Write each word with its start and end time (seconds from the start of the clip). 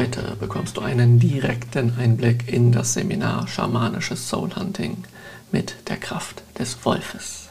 Heute 0.00 0.34
bekommst 0.40 0.78
du 0.78 0.80
einen 0.80 1.18
direkten 1.18 1.92
Einblick 1.98 2.50
in 2.50 2.72
das 2.72 2.94
Seminar 2.94 3.46
Schamanisches 3.48 4.30
Soul 4.30 4.48
Hunting 4.56 5.04
mit 5.52 5.74
der 5.90 5.98
Kraft 5.98 6.42
des 6.58 6.86
Wolfes. 6.86 7.50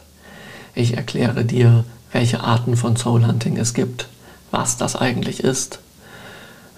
Ich 0.73 0.97
erkläre 0.97 1.45
dir, 1.45 1.85
welche 2.11 2.39
Arten 2.39 2.75
von 2.75 2.97
Soul 2.97 3.27
Hunting 3.27 3.55
es 3.57 3.75
gibt, 3.75 4.07
was 4.49 4.77
das 4.77 4.95
eigentlich 4.95 5.43
ist, 5.43 5.77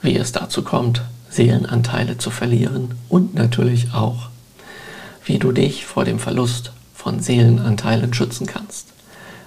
wie 0.01 0.17
es 0.17 0.33
dazu 0.33 0.61
kommt, 0.61 1.03
Seelenanteile 1.29 2.17
zu 2.17 2.31
verlieren 2.31 2.95
und 3.07 3.33
natürlich 3.33 3.93
auch, 3.93 4.27
wie 5.23 5.39
du 5.39 5.53
dich 5.53 5.85
vor 5.85 6.03
dem 6.03 6.19
Verlust 6.19 6.73
von 6.93 7.21
Seelenanteilen 7.21 8.13
schützen 8.13 8.45
kannst. 8.45 8.87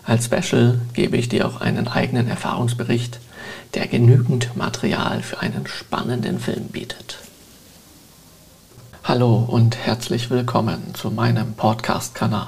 Als 0.04 0.24
Special 0.24 0.80
gebe 0.94 1.18
ich 1.18 1.28
dir 1.28 1.46
auch 1.46 1.60
einen 1.60 1.86
eigenen 1.86 2.28
Erfahrungsbericht, 2.28 3.20
der 3.74 3.88
genügend 3.88 4.56
Material 4.56 5.22
für 5.22 5.40
einen 5.40 5.66
spannenden 5.66 6.38
Film 6.38 6.68
bietet. 6.68 7.18
Hallo 9.02 9.36
und 9.36 9.76
herzlich 9.76 10.30
willkommen 10.30 10.94
zu 10.94 11.10
meinem 11.10 11.54
Podcast-Kanal. 11.54 12.46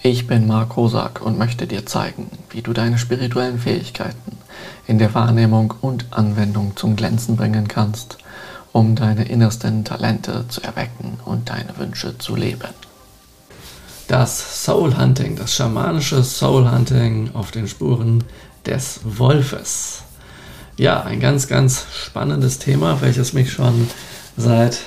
Ich 0.00 0.28
bin 0.28 0.46
Marc 0.46 0.76
Rosak 0.76 1.20
und 1.22 1.38
möchte 1.38 1.66
dir 1.66 1.86
zeigen, 1.86 2.30
wie 2.50 2.62
du 2.62 2.72
deine 2.72 2.98
spirituellen 2.98 3.58
Fähigkeiten 3.58 4.38
in 4.86 4.98
der 4.98 5.12
Wahrnehmung 5.12 5.74
und 5.80 6.06
Anwendung 6.10 6.76
zum 6.76 6.94
Glänzen 6.94 7.36
bringen 7.36 7.66
kannst, 7.66 8.18
um 8.72 8.94
deine 8.94 9.24
innersten 9.24 9.84
Talente 9.84 10.44
zu 10.48 10.62
erwecken 10.62 11.18
und 11.24 11.50
deine 11.50 11.76
Wünsche 11.78 12.16
zu 12.16 12.36
leben. 12.36 12.74
Das 14.06 14.64
Soul 14.64 14.96
Hunting, 14.96 15.34
das 15.34 15.54
schamanische 15.54 16.22
Soul 16.22 16.70
Hunting 16.70 17.30
auf 17.34 17.50
den 17.50 17.66
Spuren 17.66 18.22
des 18.64 19.00
Wolfes. 19.02 20.04
Ja, 20.78 21.02
ein 21.02 21.18
ganz, 21.18 21.48
ganz 21.48 21.86
spannendes 22.04 22.60
Thema, 22.60 23.00
welches 23.00 23.32
mich 23.32 23.50
schon 23.50 23.90
seit 24.36 24.78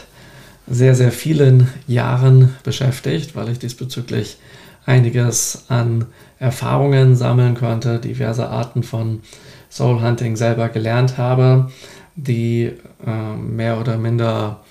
sehr, 0.65 0.95
sehr 0.95 1.11
vielen 1.11 1.67
Jahren 1.85 2.55
beschäftigt, 2.63 3.35
weil 3.35 3.49
ich 3.49 3.59
diesbezüglich 3.59 4.37
einiges 4.85 5.65
an 5.67 6.05
Erfahrungen 6.39 7.17
sammeln 7.17 7.55
konnte, 7.55 7.99
diverse 7.99 8.47
Arten 8.47 8.83
von 8.83 9.21
Soul 9.69 10.01
Hunting 10.01 10.37
selber 10.37 10.69
gelernt 10.69 11.17
habe, 11.17 11.69
die 12.15 12.71
äh, 13.05 13.35
mehr 13.35 13.77
oder 13.77 13.97
minder 13.97 14.61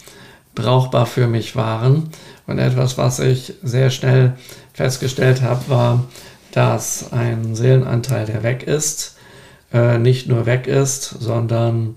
brauchbar 0.55 1.05
für 1.05 1.27
mich 1.27 1.55
waren. 1.55 2.09
Und 2.47 2.59
etwas, 2.59 2.97
was 2.97 3.19
ich 3.19 3.53
sehr 3.63 3.91
schnell 3.91 4.39
festgestellt 4.73 5.43
habe, 5.43 5.69
war, 5.69 6.05
dass 6.53 7.13
ein 7.13 7.55
Seelenanteil, 7.55 8.25
der 8.25 8.43
weg 8.43 8.63
ist, 8.63 9.19
äh, 9.73 9.99
nicht 9.99 10.29
nur 10.29 10.47
weg 10.47 10.67
ist, 10.67 11.05
sondern 11.21 11.97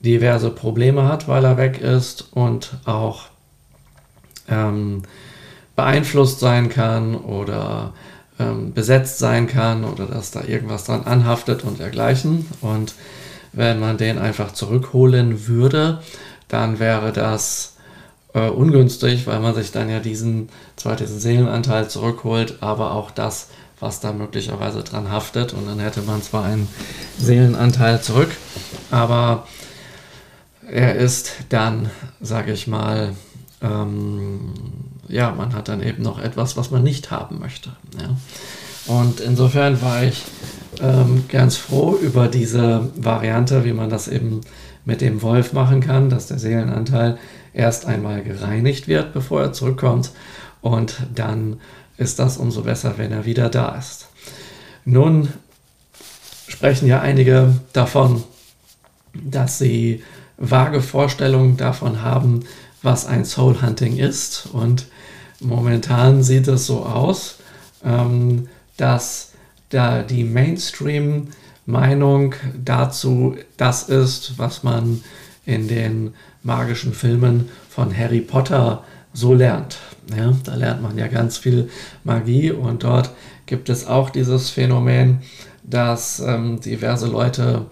diverse 0.00 0.50
Probleme 0.50 1.04
hat, 1.04 1.28
weil 1.28 1.44
er 1.44 1.56
weg 1.56 1.80
ist 1.80 2.28
und 2.32 2.72
auch 2.86 3.24
ähm, 4.48 5.02
beeinflusst 5.76 6.40
sein 6.40 6.68
kann 6.68 7.14
oder 7.14 7.92
ähm, 8.38 8.72
besetzt 8.72 9.18
sein 9.18 9.46
kann 9.46 9.84
oder 9.84 10.06
dass 10.06 10.30
da 10.30 10.42
irgendwas 10.42 10.84
dran 10.84 11.04
anhaftet 11.04 11.64
und 11.64 11.78
dergleichen. 11.78 12.46
Und 12.60 12.94
wenn 13.52 13.78
man 13.78 13.98
den 13.98 14.18
einfach 14.18 14.52
zurückholen 14.52 15.46
würde, 15.46 16.00
dann 16.48 16.78
wäre 16.78 17.12
das 17.12 17.76
äh, 18.34 18.48
ungünstig, 18.48 19.26
weil 19.26 19.40
man 19.40 19.54
sich 19.54 19.72
dann 19.72 19.88
ja 19.90 20.00
diesen, 20.00 20.48
zwar 20.76 20.96
diesen 20.96 21.18
Seelenanteil 21.18 21.88
zurückholt, 21.88 22.58
aber 22.60 22.92
auch 22.92 23.10
das, 23.10 23.48
was 23.80 24.00
da 24.00 24.12
möglicherweise 24.12 24.82
dran 24.82 25.10
haftet. 25.10 25.52
Und 25.52 25.66
dann 25.66 25.80
hätte 25.80 26.02
man 26.02 26.22
zwar 26.22 26.44
einen 26.44 26.68
Seelenanteil 27.18 28.00
zurück, 28.00 28.30
aber 28.90 29.46
er 30.70 30.94
ist 30.94 31.32
dann, 31.48 31.90
sage 32.20 32.52
ich 32.52 32.66
mal, 32.66 33.14
ähm, 33.62 34.52
ja, 35.08 35.32
man 35.32 35.54
hat 35.54 35.68
dann 35.68 35.82
eben 35.82 36.02
noch 36.02 36.20
etwas, 36.20 36.56
was 36.56 36.70
man 36.70 36.82
nicht 36.82 37.10
haben 37.10 37.40
möchte. 37.40 37.70
Ja. 38.00 38.16
Und 38.86 39.20
insofern 39.20 39.82
war 39.82 40.04
ich 40.04 40.22
ähm, 40.80 41.24
ganz 41.28 41.56
froh 41.56 41.96
über 42.00 42.28
diese 42.28 42.90
Variante, 42.96 43.64
wie 43.64 43.72
man 43.72 43.90
das 43.90 44.08
eben 44.08 44.40
mit 44.84 45.00
dem 45.00 45.22
Wolf 45.22 45.52
machen 45.52 45.80
kann, 45.80 46.08
dass 46.08 46.26
der 46.26 46.38
Seelenanteil 46.38 47.18
erst 47.52 47.86
einmal 47.86 48.22
gereinigt 48.22 48.88
wird, 48.88 49.12
bevor 49.12 49.42
er 49.42 49.52
zurückkommt. 49.52 50.12
Und 50.62 50.96
dann 51.14 51.60
ist 52.00 52.18
das 52.18 52.38
umso 52.38 52.62
besser, 52.62 52.94
wenn 52.96 53.12
er 53.12 53.26
wieder 53.26 53.50
da 53.50 53.76
ist. 53.76 54.08
Nun 54.84 55.28
sprechen 56.48 56.88
ja 56.88 57.00
einige 57.00 57.60
davon, 57.74 58.24
dass 59.12 59.58
sie 59.58 60.02
vage 60.38 60.80
Vorstellungen 60.80 61.58
davon 61.58 62.00
haben, 62.02 62.46
was 62.82 63.04
ein 63.04 63.26
Soul 63.26 63.60
Hunting 63.60 63.98
ist. 63.98 64.48
Und 64.52 64.86
momentan 65.40 66.22
sieht 66.22 66.48
es 66.48 66.64
so 66.66 66.86
aus, 66.86 67.36
ähm, 67.84 68.48
dass 68.78 69.32
da 69.68 70.02
die 70.02 70.24
Mainstream-Meinung 70.24 72.34
dazu 72.64 73.36
das 73.58 73.90
ist, 73.90 74.38
was 74.38 74.62
man 74.62 75.04
in 75.44 75.68
den 75.68 76.14
magischen 76.42 76.94
Filmen 76.94 77.50
von 77.68 77.94
Harry 77.94 78.22
Potter 78.22 78.84
so 79.12 79.34
lernt. 79.34 79.76
Ja, 80.16 80.32
da 80.44 80.54
lernt 80.54 80.82
man 80.82 80.98
ja 80.98 81.06
ganz 81.06 81.38
viel 81.38 81.68
Magie 82.04 82.50
und 82.50 82.82
dort 82.82 83.10
gibt 83.46 83.68
es 83.68 83.86
auch 83.86 84.10
dieses 84.10 84.50
Phänomen, 84.50 85.20
dass 85.62 86.20
ähm, 86.20 86.60
diverse 86.60 87.06
Leute 87.06 87.66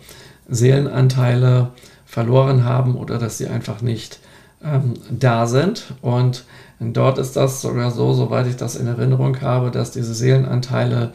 Seelenanteile 0.49 1.71
verloren 2.07 2.65
haben 2.65 2.97
oder 2.97 3.19
dass 3.19 3.39
sie 3.39 3.49
einfach 3.49 3.83
nicht 3.83 4.19
ähm, 4.63 4.95
da 5.11 5.47
sind. 5.47 5.95
Und 6.01 6.45
dort 6.81 7.19
ist 7.19 7.37
das 7.37 7.61
sogar 7.61 7.91
so, 7.91 8.13
soweit 8.13 8.47
ich 8.47 8.57
das 8.57 8.77
in 8.77 8.87
Erinnerung 8.87 9.41
habe, 9.41 9.71
dass 9.71 9.91
diese 9.91 10.15
Seelenanteile, 10.15 11.13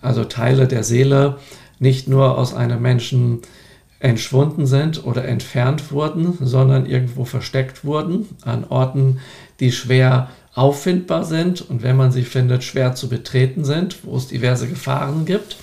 also 0.00 0.24
Teile 0.24 0.68
der 0.68 0.84
Seele, 0.84 1.38
nicht 1.78 2.08
nur 2.08 2.36
aus 2.36 2.54
einem 2.54 2.82
Menschen 2.82 3.40
entschwunden 4.00 4.66
sind 4.66 5.04
oder 5.04 5.24
entfernt 5.24 5.90
wurden, 5.90 6.38
sondern 6.40 6.86
irgendwo 6.86 7.24
versteckt 7.24 7.84
wurden 7.84 8.28
an 8.42 8.64
Orten, 8.68 9.18
die 9.60 9.72
schwer 9.72 10.28
auffindbar 10.58 11.24
sind 11.24 11.62
und 11.62 11.82
wenn 11.82 11.96
man 11.96 12.10
sie 12.10 12.24
findet, 12.24 12.64
schwer 12.64 12.94
zu 12.94 13.08
betreten 13.08 13.64
sind, 13.64 13.98
wo 14.02 14.16
es 14.16 14.26
diverse 14.26 14.66
Gefahren 14.66 15.24
gibt. 15.24 15.56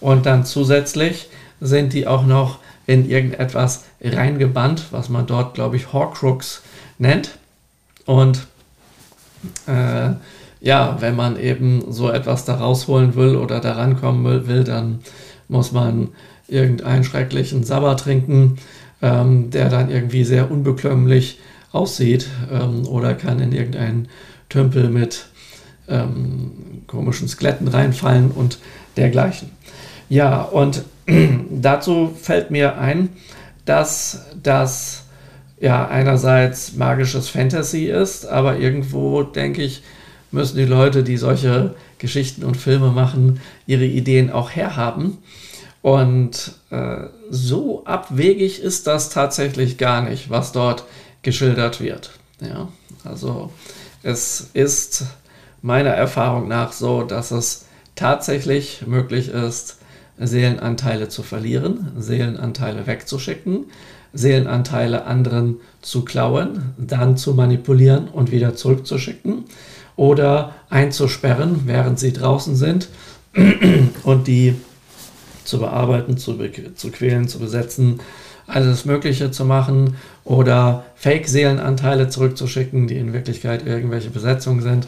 Und 0.00 0.26
dann 0.26 0.44
zusätzlich 0.44 1.28
sind 1.60 1.92
die 1.92 2.08
auch 2.08 2.26
noch 2.26 2.58
in 2.86 3.08
irgendetwas 3.08 3.84
reingebannt, 4.02 4.86
was 4.90 5.08
man 5.08 5.26
dort, 5.26 5.54
glaube 5.54 5.76
ich, 5.76 5.92
Horcrux 5.92 6.62
nennt. 6.98 7.38
Und 8.04 8.48
äh, 9.68 10.10
ja, 10.60 10.96
wenn 10.98 11.14
man 11.14 11.38
eben 11.38 11.92
so 11.92 12.10
etwas 12.10 12.44
da 12.44 12.56
rausholen 12.56 13.14
will 13.14 13.36
oder 13.36 13.60
da 13.60 13.74
rankommen 13.74 14.48
will, 14.48 14.64
dann 14.64 15.00
muss 15.46 15.70
man 15.70 16.08
irgendeinen 16.48 17.04
schrecklichen 17.04 17.62
Sabber 17.62 17.96
trinken, 17.96 18.58
ähm, 19.00 19.50
der 19.50 19.68
dann 19.68 19.88
irgendwie 19.88 20.24
sehr 20.24 20.50
unbekömmlich 20.50 21.38
aussieht 21.70 22.26
ähm, 22.50 22.86
oder 22.86 23.14
kann 23.14 23.40
in 23.40 23.52
irgendeinen 23.52 24.08
Tümpel 24.52 24.90
mit 24.90 25.26
ähm, 25.88 26.82
komischen 26.86 27.26
Skeletten 27.26 27.68
reinfallen 27.68 28.30
und 28.30 28.58
dergleichen. 28.98 29.50
Ja, 30.10 30.42
und 30.42 30.84
dazu 31.50 32.14
fällt 32.20 32.50
mir 32.50 32.78
ein, 32.78 33.08
dass 33.64 34.26
das 34.42 35.04
ja 35.58 35.88
einerseits 35.88 36.74
magisches 36.74 37.30
Fantasy 37.30 37.86
ist, 37.86 38.26
aber 38.26 38.58
irgendwo 38.58 39.22
denke 39.22 39.62
ich, 39.62 39.82
müssen 40.30 40.58
die 40.58 40.64
Leute, 40.64 41.02
die 41.02 41.16
solche 41.16 41.74
Geschichten 41.98 42.44
und 42.44 42.56
Filme 42.56 42.90
machen, 42.90 43.40
ihre 43.66 43.86
Ideen 43.86 44.30
auch 44.30 44.50
herhaben. 44.50 45.18
Und 45.80 46.52
äh, 46.70 47.04
so 47.30 47.84
abwegig 47.86 48.60
ist 48.60 48.86
das 48.86 49.08
tatsächlich 49.08 49.78
gar 49.78 50.02
nicht, 50.02 50.30
was 50.30 50.52
dort 50.52 50.84
geschildert 51.22 51.80
wird. 51.80 52.10
Ja, 52.40 52.68
also 53.04 53.50
es 54.02 54.50
ist 54.52 55.04
meiner 55.62 55.90
Erfahrung 55.90 56.48
nach 56.48 56.72
so, 56.72 57.02
dass 57.02 57.30
es 57.30 57.66
tatsächlich 57.94 58.84
möglich 58.86 59.28
ist, 59.28 59.78
Seelenanteile 60.18 61.08
zu 61.08 61.22
verlieren, 61.22 61.92
Seelenanteile 61.98 62.86
wegzuschicken, 62.86 63.66
Seelenanteile 64.12 65.04
anderen 65.04 65.56
zu 65.80 66.04
klauen, 66.04 66.74
dann 66.76 67.16
zu 67.16 67.34
manipulieren 67.34 68.08
und 68.08 68.30
wieder 68.30 68.54
zurückzuschicken 68.54 69.44
oder 69.96 70.54
einzusperren, 70.68 71.62
während 71.66 71.98
sie 71.98 72.12
draußen 72.12 72.56
sind 72.56 72.88
und 74.04 74.26
die 74.26 74.56
zu 75.44 75.58
bearbeiten, 75.58 76.18
zu, 76.18 76.38
zu 76.74 76.90
quälen, 76.90 77.28
zu 77.28 77.38
besetzen, 77.38 78.00
alles 78.52 78.84
Mögliche 78.84 79.30
zu 79.30 79.44
machen 79.44 79.96
oder 80.24 80.84
Fake-Seelenanteile 80.96 82.08
zurückzuschicken, 82.08 82.86
die 82.86 82.96
in 82.96 83.12
Wirklichkeit 83.12 83.66
irgendwelche 83.66 84.10
Besetzungen 84.10 84.60
sind 84.60 84.86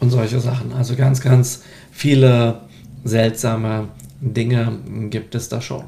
und 0.00 0.10
solche 0.10 0.40
Sachen. 0.40 0.72
Also 0.72 0.96
ganz, 0.96 1.20
ganz 1.20 1.62
viele 1.92 2.60
seltsame 3.04 3.88
Dinge 4.20 4.78
gibt 5.10 5.34
es 5.34 5.48
da 5.48 5.60
schon. 5.60 5.84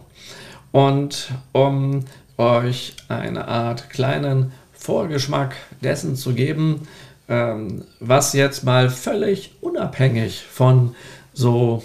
Und 0.73 1.31
um 1.52 2.05
euch 2.38 2.94
eine 3.08 3.49
Art 3.49 3.90
kleinen 3.90 4.52
Vorgeschmack 4.73 5.56
dessen 5.82 6.17
zu 6.17 6.34
geben, 6.34 6.82
ähm, 7.28 7.84
was 7.99 8.34
jetzt 8.34 8.64
mal 8.64 8.90
völlig 8.90 9.56
unabhängig 9.61 10.44
von 10.49 10.94
so 11.32 11.82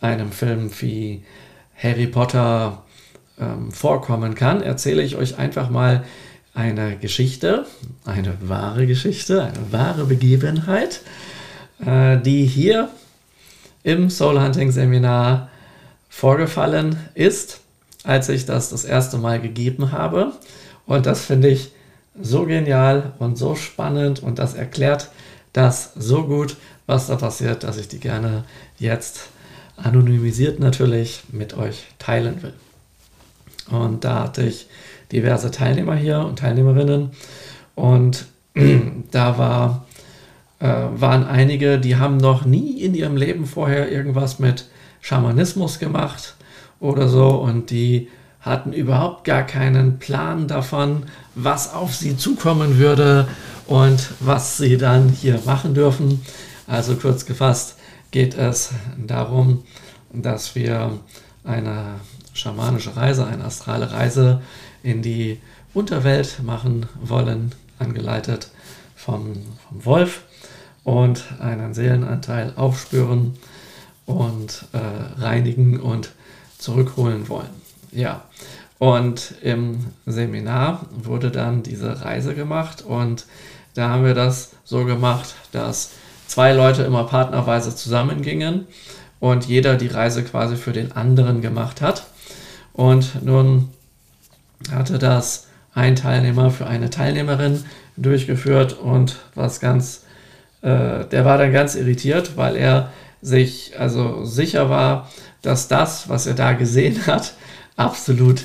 einem 0.00 0.32
Film 0.32 0.70
wie 0.80 1.22
Harry 1.76 2.06
Potter 2.06 2.82
ähm, 3.40 3.72
vorkommen 3.72 4.34
kann, 4.34 4.62
erzähle 4.62 5.02
ich 5.02 5.16
euch 5.16 5.38
einfach 5.38 5.70
mal 5.70 6.04
eine 6.54 6.96
Geschichte, 6.96 7.64
eine 8.04 8.36
wahre 8.40 8.86
Geschichte, 8.86 9.44
eine 9.44 9.72
wahre 9.72 10.04
Begebenheit, 10.04 11.00
äh, 11.84 12.18
die 12.18 12.44
hier 12.44 12.88
im 13.82 14.10
Soul 14.10 14.40
Hunting 14.40 14.70
Seminar 14.70 15.48
vorgefallen 16.08 16.96
ist, 17.14 17.60
als 18.04 18.28
ich 18.28 18.46
das 18.46 18.70
das 18.70 18.84
erste 18.84 19.18
Mal 19.18 19.40
gegeben 19.40 19.92
habe. 19.92 20.32
Und 20.86 21.06
das 21.06 21.24
finde 21.24 21.48
ich 21.48 21.72
so 22.20 22.44
genial 22.44 23.12
und 23.18 23.38
so 23.38 23.54
spannend 23.54 24.22
und 24.22 24.38
das 24.38 24.54
erklärt 24.54 25.10
das 25.52 25.92
so 25.96 26.24
gut, 26.24 26.56
was 26.86 27.06
da 27.06 27.16
passiert, 27.16 27.64
dass 27.64 27.78
ich 27.78 27.88
die 27.88 28.00
gerne 28.00 28.44
jetzt 28.78 29.28
anonymisiert 29.76 30.60
natürlich 30.60 31.22
mit 31.32 31.56
euch 31.56 31.86
teilen 31.98 32.42
will. 32.42 32.52
Und 33.70 34.04
da 34.04 34.24
hatte 34.24 34.42
ich 34.42 34.66
diverse 35.12 35.50
Teilnehmer 35.50 35.94
hier 35.94 36.20
und 36.20 36.38
Teilnehmerinnen 36.38 37.10
und 37.74 38.26
da 39.10 39.38
war, 39.38 39.86
äh, 40.60 40.66
waren 40.66 41.24
einige, 41.24 41.78
die 41.78 41.96
haben 41.96 42.16
noch 42.16 42.44
nie 42.44 42.80
in 42.80 42.94
ihrem 42.94 43.16
Leben 43.16 43.46
vorher 43.46 43.90
irgendwas 43.90 44.38
mit 44.38 44.66
Schamanismus 45.00 45.78
gemacht 45.78 46.34
oder 46.78 47.08
so 47.08 47.28
und 47.28 47.70
die 47.70 48.08
hatten 48.40 48.72
überhaupt 48.72 49.24
gar 49.24 49.42
keinen 49.42 49.98
Plan 49.98 50.48
davon, 50.48 51.04
was 51.34 51.74
auf 51.74 51.94
sie 51.94 52.16
zukommen 52.16 52.78
würde 52.78 53.28
und 53.66 54.10
was 54.20 54.56
sie 54.56 54.78
dann 54.78 55.08
hier 55.10 55.40
machen 55.44 55.74
dürfen. 55.74 56.22
Also 56.66 56.96
kurz 56.96 57.26
gefasst 57.26 57.76
geht 58.10 58.36
es 58.36 58.70
darum, 58.96 59.62
dass 60.12 60.54
wir 60.54 60.98
eine 61.44 61.96
schamanische 62.32 62.96
Reise, 62.96 63.26
eine 63.26 63.44
astrale 63.44 63.92
Reise 63.92 64.42
in 64.82 65.02
die 65.02 65.40
Unterwelt 65.74 66.42
machen 66.42 66.86
wollen, 67.00 67.54
angeleitet 67.78 68.50
vom, 68.96 69.34
vom 69.68 69.84
Wolf 69.84 70.22
und 70.84 71.24
einen 71.40 71.74
Seelenanteil 71.74 72.52
aufspüren 72.56 73.36
und 74.06 74.64
äh, 74.72 75.20
reinigen 75.20 75.80
und 75.80 76.10
zurückholen 76.58 77.28
wollen. 77.28 77.50
Ja, 77.92 78.22
und 78.78 79.34
im 79.42 79.86
Seminar 80.06 80.86
wurde 80.90 81.30
dann 81.30 81.62
diese 81.62 82.02
Reise 82.02 82.34
gemacht 82.34 82.82
und 82.82 83.26
da 83.74 83.90
haben 83.90 84.04
wir 84.04 84.14
das 84.14 84.52
so 84.64 84.84
gemacht, 84.84 85.34
dass 85.52 85.90
zwei 86.26 86.52
Leute 86.52 86.82
immer 86.82 87.04
partnerweise 87.04 87.74
zusammengingen 87.74 88.66
und 89.20 89.46
jeder 89.46 89.76
die 89.76 89.88
Reise 89.88 90.24
quasi 90.24 90.56
für 90.56 90.72
den 90.72 90.92
anderen 90.92 91.42
gemacht 91.42 91.82
hat. 91.82 92.06
Und 92.72 93.24
nun 93.24 93.68
hatte 94.70 94.98
das 94.98 95.46
ein 95.74 95.96
Teilnehmer 95.96 96.50
für 96.50 96.66
eine 96.66 96.90
Teilnehmerin 96.90 97.64
durchgeführt 97.96 98.72
und 98.74 99.16
was 99.34 99.60
ganz, 99.60 100.04
äh, 100.62 101.04
der 101.04 101.24
war 101.24 101.38
dann 101.38 101.52
ganz 101.52 101.74
irritiert, 101.74 102.36
weil 102.36 102.56
er 102.56 102.92
sich 103.22 103.78
also 103.78 104.24
sicher 104.24 104.70
war, 104.70 105.10
dass 105.42 105.68
das, 105.68 106.08
was 106.08 106.26
er 106.26 106.34
da 106.34 106.52
gesehen 106.52 107.06
hat, 107.06 107.34
absolut 107.76 108.44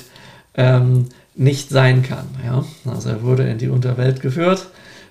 ähm, 0.54 1.08
nicht 1.34 1.68
sein 1.68 2.02
kann. 2.02 2.26
Ja? 2.44 2.64
Also 2.90 3.10
er 3.10 3.22
wurde 3.22 3.48
in 3.48 3.58
die 3.58 3.68
Unterwelt 3.68 4.20
geführt 4.20 4.68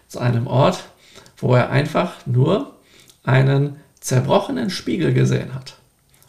zu 0.08 0.20
einem 0.20 0.48
Ort, 0.48 0.86
wo 1.38 1.56
er 1.56 1.70
einfach 1.70 2.14
nur 2.26 2.74
einen 3.24 3.78
zerbrochenen 4.00 4.70
Spiegel 4.70 5.14
gesehen 5.14 5.54
hat. 5.54 5.78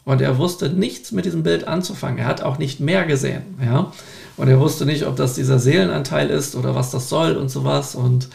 Und 0.07 0.21
er 0.21 0.39
wusste 0.39 0.71
nichts 0.71 1.11
mit 1.11 1.25
diesem 1.25 1.43
Bild 1.43 1.67
anzufangen. 1.67 2.19
Er 2.19 2.27
hat 2.27 2.41
auch 2.41 2.59
nicht 2.59 2.79
mehr 2.79 3.05
gesehen. 3.05 3.43
Ja? 3.61 3.93
Und 4.37 4.49
er 4.49 4.61
wusste 4.61 4.87
nicht, 4.87 5.05
ob 5.05 5.17
das 5.17 5.35
dieser 5.35 5.59
Seelenanteil 5.59 6.31
ist 6.31 6.55
oder 6.55 6.77
was 6.77 6.93
das 6.93 7.09
soll 7.09 7.37
und 7.37 7.49
sowas. 7.49 7.97
Und, 7.97 8.29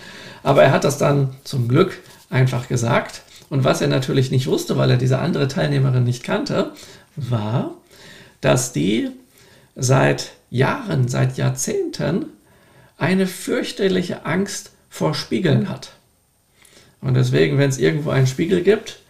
aber 0.44 0.64
er 0.64 0.74
hat 0.74 0.84
das 0.84 0.98
dann 0.98 1.30
zum 1.46 1.70
Glück 1.70 1.98
einfach 2.30 2.68
gesagt. 2.68 3.22
Und 3.50 3.64
was 3.64 3.80
er 3.80 3.88
natürlich 3.88 4.32
nicht 4.32 4.48
wusste, 4.48 4.78
weil 4.78 4.92
er 4.92 4.98
diese 4.98 5.20
andere 5.20 5.48
Teilnehmerin 5.48 6.04
nicht 6.04 6.24
kannte, 6.24 6.74
war, 7.16 7.74
dass 8.42 8.74
die 8.74 9.10
seit 9.78 10.34
Jahren, 10.50 11.08
seit 11.08 11.38
Jahrzehnten 11.38 12.26
eine 12.98 13.28
fürchterliche 13.28 14.26
Angst 14.26 14.72
vor 14.90 15.14
Spiegeln 15.14 15.70
hat. 15.70 15.94
Und 17.00 17.14
deswegen, 17.14 17.58
wenn 17.58 17.70
es 17.70 17.78
irgendwo 17.78 18.10
einen 18.10 18.28
Spiegel 18.28 18.62
gibt 18.62 19.01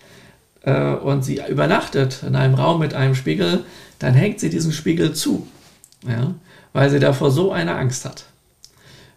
äh, 0.63 0.93
und 0.93 1.23
sie 1.23 1.41
übernachtet 1.49 2.23
in 2.25 2.35
einem 2.35 2.55
Raum 2.55 2.79
mit 2.79 2.93
einem 2.93 3.15
Spiegel, 3.15 3.63
dann 3.99 4.13
hängt 4.13 4.39
sie 4.39 4.49
diesen 4.49 4.71
Spiegel 4.71 5.13
zu, 5.13 5.47
ja, 6.07 6.33
weil 6.73 6.89
sie 6.89 6.99
davor 6.99 7.31
so 7.31 7.51
eine 7.51 7.75
Angst 7.75 8.05
hat. 8.05 8.25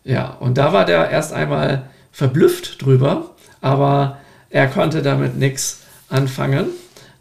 Ja, 0.05 0.31
und 0.31 0.59
da 0.59 0.73
war 0.73 0.85
der 0.85 1.11
erst 1.11 1.33
einmal 1.33 1.89
verblüfft 2.13 2.83
drüber, 2.83 3.31
aber 3.61 4.19
er 4.51 4.69
konnte 4.69 5.03
damit 5.03 5.37
nichts 5.37 5.81
anfangen. 6.09 6.67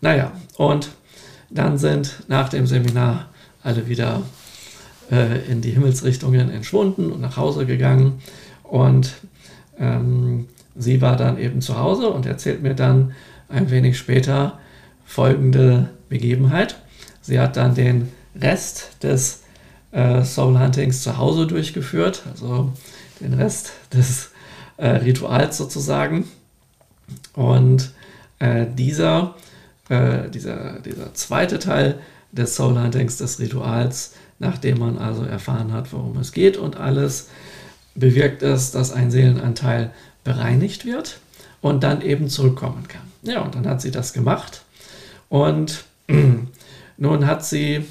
Naja, 0.02 0.34
und 0.58 0.90
dann 1.50 1.78
sind 1.78 2.24
nach 2.28 2.50
dem 2.50 2.68
Seminar 2.68 3.30
alle 3.64 3.88
wieder 3.88 4.24
äh, 5.12 5.50
in 5.50 5.62
die 5.62 5.72
Himmelsrichtungen 5.72 6.50
entschwunden 6.50 7.12
und 7.12 7.22
nach 7.22 7.38
Hause 7.38 7.66
gegangen. 7.66 8.22
Und 8.64 9.14
ähm, 9.80 10.48
sie 10.76 11.02
war 11.02 11.16
dann 11.16 11.38
eben 11.38 11.62
zu 11.62 11.78
Hause 11.78 12.10
und 12.10 12.26
erzählt 12.26 12.62
mir 12.62 12.74
dann 12.74 13.14
ein 13.54 13.70
wenig 13.70 13.98
später 13.98 14.60
folgende 15.06 15.90
Begebenheit. 16.10 16.76
Sie 17.22 17.40
hat 17.40 17.56
dann 17.56 17.76
den 17.76 18.12
Rest 18.36 19.04
des 19.04 19.44
äh, 19.92 20.24
Soul 20.24 20.60
Huntings 20.60 21.04
zu 21.04 21.18
Hause 21.18 21.48
durchgeführt, 21.48 22.24
also 22.32 22.74
den 23.20 23.34
Rest 23.34 23.72
des 23.94 24.32
äh, 24.78 24.88
Rituals 24.88 25.58
sozusagen. 25.58 26.26
Und 27.34 27.92
äh, 28.40 28.66
dieser, 28.76 29.36
äh, 29.90 30.30
dieser, 30.30 30.80
dieser 30.80 31.14
zweite 31.14 31.60
Teil 31.60 32.00
des 32.32 32.56
Soul 32.56 32.82
Huntings, 32.82 33.18
des 33.18 33.40
Rituals, 33.40 34.14
nachdem 34.40 34.80
man 34.80 34.98
also 34.98 35.24
erfahren 35.24 35.72
hat, 35.72 35.94
worum 35.94 36.18
es 36.18 36.32
geht 36.32 36.58
und 36.58 36.78
alles, 36.78 37.30
bewirkt 37.94 38.42
es, 38.42 38.72
dass 38.72 38.92
ein 38.92 39.12
Seelenanteil 39.12 39.92
bereinigt 40.24 40.86
wird 40.86 41.20
und 41.62 41.84
dann 41.84 42.02
eben 42.02 42.28
zurückkommen 42.30 42.88
kann. 42.88 43.13
Ja, 43.24 43.42
und 43.42 43.56
dann 43.56 43.66
hat 43.68 43.82
sie 43.82 43.92
das 43.92 44.14
gemacht 44.14 44.64
und 45.30 45.86
nun 46.98 47.28
hat 47.28 47.46
sie 47.46 47.86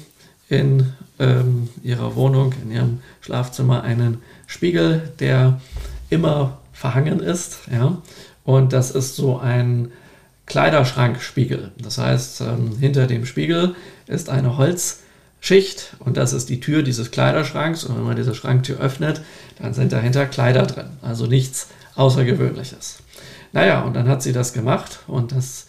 in 0.49 0.93
ähm, 1.19 1.69
ihrer 1.81 2.15
Wohnung, 2.15 2.53
in 2.63 2.71
ihrem 2.71 2.99
Schlafzimmer 3.21 3.83
einen 3.83 4.21
Spiegel, 4.47 5.11
der 5.19 5.59
immer 6.09 6.59
verhangen 6.73 7.19
ist. 7.19 7.59
Ja? 7.71 8.01
Und 8.43 8.73
das 8.73 8.91
ist 8.91 9.15
so 9.15 9.39
ein 9.39 9.91
Kleiderschrankspiegel. 10.45 11.71
Das 11.77 11.97
heißt, 11.97 12.41
ähm, 12.41 12.77
hinter 12.79 13.07
dem 13.07 13.25
Spiegel 13.25 13.75
ist 14.07 14.29
eine 14.29 14.57
Holzschicht 14.57 15.95
und 15.99 16.17
das 16.17 16.33
ist 16.33 16.49
die 16.49 16.59
Tür 16.59 16.83
dieses 16.83 17.11
Kleiderschranks. 17.11 17.83
Und 17.85 17.97
wenn 17.97 18.03
man 18.03 18.17
diese 18.17 18.35
Schranktür 18.35 18.79
öffnet, 18.79 19.21
dann 19.59 19.73
sind 19.73 19.93
dahinter 19.93 20.25
Kleider 20.25 20.63
drin. 20.63 20.87
Also 21.01 21.25
nichts 21.25 21.69
Außergewöhnliches. 21.95 22.99
Naja, 23.53 23.81
und 23.81 23.95
dann 23.95 24.07
hat 24.07 24.21
sie 24.21 24.33
das 24.33 24.51
gemacht 24.51 24.99
und 25.07 25.31
das 25.31 25.67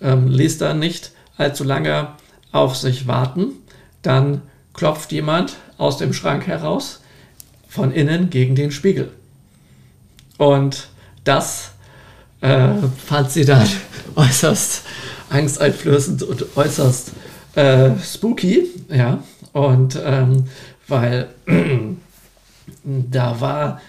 ähm, 0.00 0.28
ließ 0.28 0.58
dann 0.58 0.78
nicht 0.78 1.12
allzu 1.36 1.64
lange 1.64 2.08
auf 2.52 2.76
sich 2.76 3.06
warten. 3.06 3.52
Dann 4.02 4.42
klopft 4.74 5.12
jemand 5.12 5.56
aus 5.78 5.96
dem 5.96 6.12
Schrank 6.12 6.46
heraus 6.46 7.00
von 7.68 7.90
innen 7.90 8.30
gegen 8.30 8.54
den 8.54 8.70
Spiegel. 8.70 9.10
Und 10.36 10.88
das 11.24 11.72
äh, 12.42 12.68
fand 13.06 13.30
sie 13.30 13.44
dann 13.44 13.68
äußerst 14.14 14.82
angsteinflößend 15.30 16.22
und 16.22 16.56
äußerst 16.56 17.12
äh, 17.54 17.90
spooky, 18.02 18.68
ja. 18.90 19.22
Und 19.52 19.98
ähm, 20.02 20.48
weil 20.88 21.28
da 22.84 23.40
war 23.40 23.80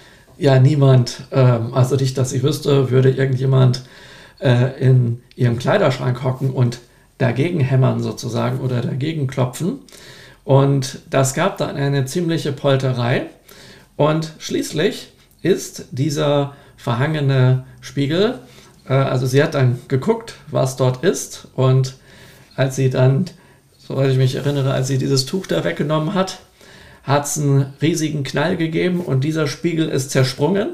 ja 0.43 0.59
niemand, 0.59 1.23
ähm, 1.31 1.73
also 1.73 1.95
nicht, 1.95 2.17
dass 2.17 2.33
ich 2.33 2.43
wüsste, 2.43 2.91
würde 2.91 3.09
irgendjemand 3.09 3.83
äh, 4.41 4.77
in 4.77 5.23
ihrem 5.38 5.57
Kleiderschrank 5.57 6.21
hocken 6.21 6.50
und 6.50 6.79
dagegen 7.17 7.62
hämmern 7.62 8.03
sozusagen 8.03 8.59
oder 8.59 8.81
dagegen 8.81 9.27
klopfen. 9.27 9.79
Und 10.43 11.00
das 11.09 11.33
gab 11.33 11.57
dann 11.59 11.77
eine 11.77 12.03
ziemliche 12.03 12.51
Polterei. 12.51 13.27
Und 13.95 14.33
schließlich 14.38 15.13
ist 15.43 15.85
dieser 15.91 16.53
verhangene 16.75 17.63
Spiegel. 17.79 18.39
Äh, 18.89 18.95
also 18.95 19.25
sie 19.25 19.41
hat 19.41 19.53
dann 19.53 19.79
geguckt, 19.88 20.35
was 20.51 20.75
dort 20.75 21.05
ist 21.05 21.47
und 21.55 21.95
als 22.57 22.75
sie 22.75 22.89
dann, 22.89 23.25
soweit 23.77 24.12
ich 24.12 24.17
mich 24.17 24.35
erinnere, 24.35 24.73
als 24.73 24.89
sie 24.89 24.97
dieses 24.97 25.25
Tuch 25.25 25.47
da 25.47 25.63
weggenommen 25.63 26.13
hat, 26.13 26.39
hat 27.03 27.25
es 27.25 27.38
einen 27.38 27.74
riesigen 27.81 28.24
Knall 28.24 28.57
gegeben 28.57 29.01
und 29.01 29.24
dieser 29.24 29.48
Spiegel 29.48 29.89
ist 29.89 30.12
zersprungen, 30.12 30.69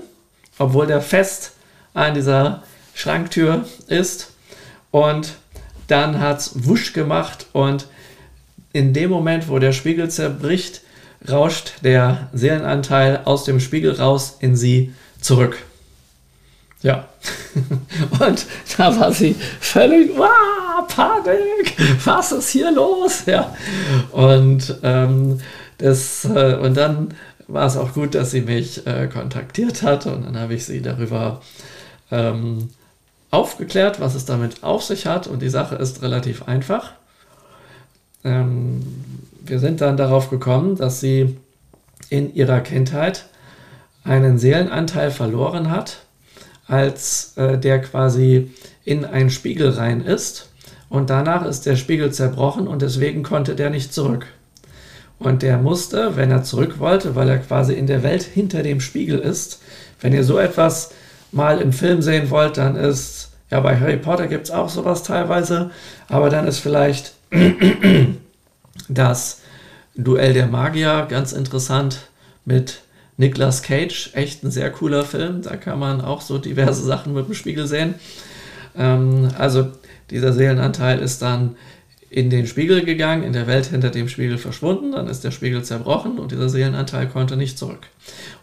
obwohl 0.57 0.88
der 0.88 1.01
fest 1.01 1.53
an 1.93 2.13
dieser 2.13 2.63
Schranktür 2.93 3.65
ist. 3.88 4.31
Und 4.91 5.33
dann 5.88 6.19
hat 6.19 6.39
es 6.39 6.67
wusch 6.67 6.93
gemacht 6.93 7.48
und 7.51 7.88
in 8.71 8.93
dem 8.93 9.09
Moment, 9.09 9.50
wo 9.50 9.57
der 9.57 9.71
Spiegel 9.71 10.09
zerbricht, 10.09 10.81
rauscht 11.27 11.74
der 11.83 12.29
Seelenanteil 12.33 13.21
aus 13.25 13.43
dem 13.43 13.59
Spiegel 13.59 13.93
raus 13.93 14.38
in 14.39 14.55
sie 14.55 14.93
zurück. 15.19 15.57
Ja. 16.81 17.09
Und 18.19 18.45
da 18.77 18.98
war 18.98 19.12
sie 19.12 19.36
völlig, 19.59 20.12
wow, 20.17 20.88
Panik, 20.88 21.75
was 22.05 22.31
ist 22.31 22.50
hier 22.50 22.71
los? 22.71 23.24
Ja. 23.25 23.53
Und, 24.12 24.77
ähm, 24.83 25.41
das, 25.79 26.25
äh, 26.25 26.55
und 26.55 26.77
dann 26.77 27.15
war 27.48 27.65
es 27.65 27.77
auch 27.77 27.93
gut, 27.93 28.13
dass 28.13 28.31
sie 28.31 28.41
mich 28.41 28.86
äh, 28.86 29.07
kontaktiert 29.07 29.81
hat 29.81 30.05
und 30.05 30.25
dann 30.25 30.38
habe 30.38 30.53
ich 30.53 30.65
sie 30.65 30.81
darüber 30.81 31.41
ähm, 32.12 32.69
aufgeklärt, 33.31 34.00
was 34.00 34.15
es 34.15 34.25
damit 34.25 34.63
auf 34.63 34.83
sich 34.83 35.05
hat. 35.05 35.27
Und 35.27 35.41
die 35.41 35.50
Sache 35.50 35.75
ist 35.75 36.01
relativ 36.01 36.48
einfach. 36.48 36.91
Ähm, 38.24 38.81
wir 39.43 39.59
sind 39.59 39.81
dann 39.81 39.98
darauf 39.98 40.29
gekommen, 40.29 40.75
dass 40.75 41.00
sie 41.00 41.38
in 42.09 42.33
ihrer 42.33 42.59
Kindheit 42.62 43.25
einen 44.03 44.38
Seelenanteil 44.38 45.12
verloren 45.12 45.71
hat, 45.71 46.00
als 46.67 47.33
äh, 47.38 47.57
der 47.57 47.81
quasi 47.81 48.51
in 48.86 49.05
einen 49.05 49.29
Spiegel 49.29 49.69
rein 49.69 50.01
ist. 50.01 50.50
Und 50.89 51.09
danach 51.09 51.45
ist 51.45 51.65
der 51.65 51.75
Spiegel 51.75 52.12
zerbrochen 52.12 52.67
und 52.67 52.81
deswegen 52.81 53.24
konnte 53.24 53.55
der 53.55 53.69
nicht 53.69 53.93
zurück. 53.93 54.27
Und 55.19 55.41
der 55.41 55.57
musste, 55.57 56.15
wenn 56.15 56.31
er 56.31 56.43
zurück 56.43 56.79
wollte, 56.79 57.15
weil 57.15 57.29
er 57.29 57.39
quasi 57.39 57.73
in 57.73 57.88
der 57.88 58.03
Welt 58.03 58.23
hinter 58.23 58.63
dem 58.63 58.79
Spiegel 58.79 59.19
ist, 59.19 59.61
wenn 59.99 60.13
ihr 60.13 60.23
so 60.23 60.39
etwas 60.39 60.91
mal 61.31 61.59
im 61.59 61.73
Film 61.73 62.01
sehen 62.01 62.29
wollt, 62.29 62.57
dann 62.57 62.75
ist, 62.75 63.31
ja, 63.51 63.59
bei 63.59 63.77
Harry 63.77 63.97
Potter 63.97 64.27
gibt 64.27 64.45
es 64.45 64.51
auch 64.51 64.69
sowas 64.69 65.03
teilweise, 65.03 65.71
aber 66.07 66.29
dann 66.29 66.47
ist 66.47 66.59
vielleicht 66.59 67.13
das 68.89 69.41
Duell 69.95 70.33
der 70.33 70.47
Magier 70.47 71.07
ganz 71.09 71.33
interessant 71.33 72.07
mit 72.45 72.81
Nicolas 73.17 73.63
Cage, 73.63 74.11
echt 74.13 74.43
ein 74.43 74.51
sehr 74.51 74.71
cooler 74.71 75.03
Film. 75.03 75.41
Da 75.41 75.57
kann 75.57 75.77
man 75.77 75.99
auch 75.99 76.21
so 76.21 76.38
diverse 76.38 76.83
Sachen 76.83 77.13
mit 77.13 77.27
dem 77.27 77.33
Spiegel 77.33 77.67
sehen. 77.67 77.95
Ähm, 78.77 79.29
also 79.38 79.67
dieser 80.09 80.31
Seelenanteil 80.31 80.99
ist 80.99 81.21
dann 81.21 81.57
in 82.09 82.29
den 82.29 82.47
Spiegel 82.47 82.83
gegangen, 82.83 83.23
in 83.23 83.33
der 83.33 83.47
Welt 83.47 83.67
hinter 83.67 83.89
dem 83.89 84.09
Spiegel 84.09 84.37
verschwunden, 84.37 84.93
dann 84.93 85.07
ist 85.07 85.23
der 85.23 85.31
Spiegel 85.31 85.63
zerbrochen 85.63 86.17
und 86.17 86.31
dieser 86.31 86.49
Seelenanteil 86.49 87.07
konnte 87.07 87.37
nicht 87.37 87.57
zurück. 87.57 87.87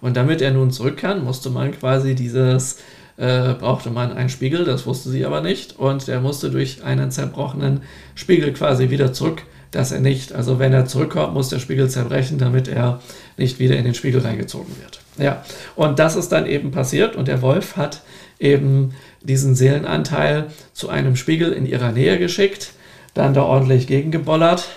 Und 0.00 0.16
damit 0.16 0.40
er 0.40 0.52
nun 0.52 0.70
zurück 0.70 0.96
kann, 0.96 1.24
musste 1.24 1.50
man 1.50 1.72
quasi 1.72 2.14
dieses, 2.14 2.78
äh, 3.16 3.54
brauchte 3.54 3.90
man 3.90 4.12
einen 4.12 4.28
Spiegel, 4.28 4.64
das 4.64 4.86
wusste 4.86 5.10
sie 5.10 5.24
aber 5.24 5.40
nicht, 5.40 5.78
und 5.78 6.06
der 6.06 6.20
musste 6.20 6.50
durch 6.50 6.84
einen 6.84 7.10
zerbrochenen 7.10 7.82
Spiegel 8.14 8.52
quasi 8.52 8.90
wieder 8.90 9.12
zurück 9.12 9.42
dass 9.76 9.92
er 9.92 10.00
nicht, 10.00 10.32
also 10.32 10.58
wenn 10.58 10.72
er 10.72 10.86
zurückkommt, 10.86 11.34
muss 11.34 11.50
der 11.50 11.58
Spiegel 11.58 11.90
zerbrechen, 11.90 12.38
damit 12.38 12.66
er 12.66 13.00
nicht 13.36 13.58
wieder 13.58 13.76
in 13.76 13.84
den 13.84 13.94
Spiegel 13.94 14.22
reingezogen 14.22 14.74
wird. 14.80 15.00
Ja, 15.18 15.44
und 15.74 15.98
das 15.98 16.16
ist 16.16 16.30
dann 16.30 16.46
eben 16.46 16.70
passiert 16.70 17.16
und 17.16 17.28
der 17.28 17.42
Wolf 17.42 17.76
hat 17.76 18.02
eben 18.38 18.94
diesen 19.22 19.54
Seelenanteil 19.54 20.46
zu 20.72 20.88
einem 20.88 21.16
Spiegel 21.16 21.52
in 21.52 21.66
ihrer 21.66 21.92
Nähe 21.92 22.18
geschickt, 22.18 22.72
dann 23.16 23.34
da 23.34 23.42
ordentlich 23.42 23.86
gegengebollert, 23.86 24.68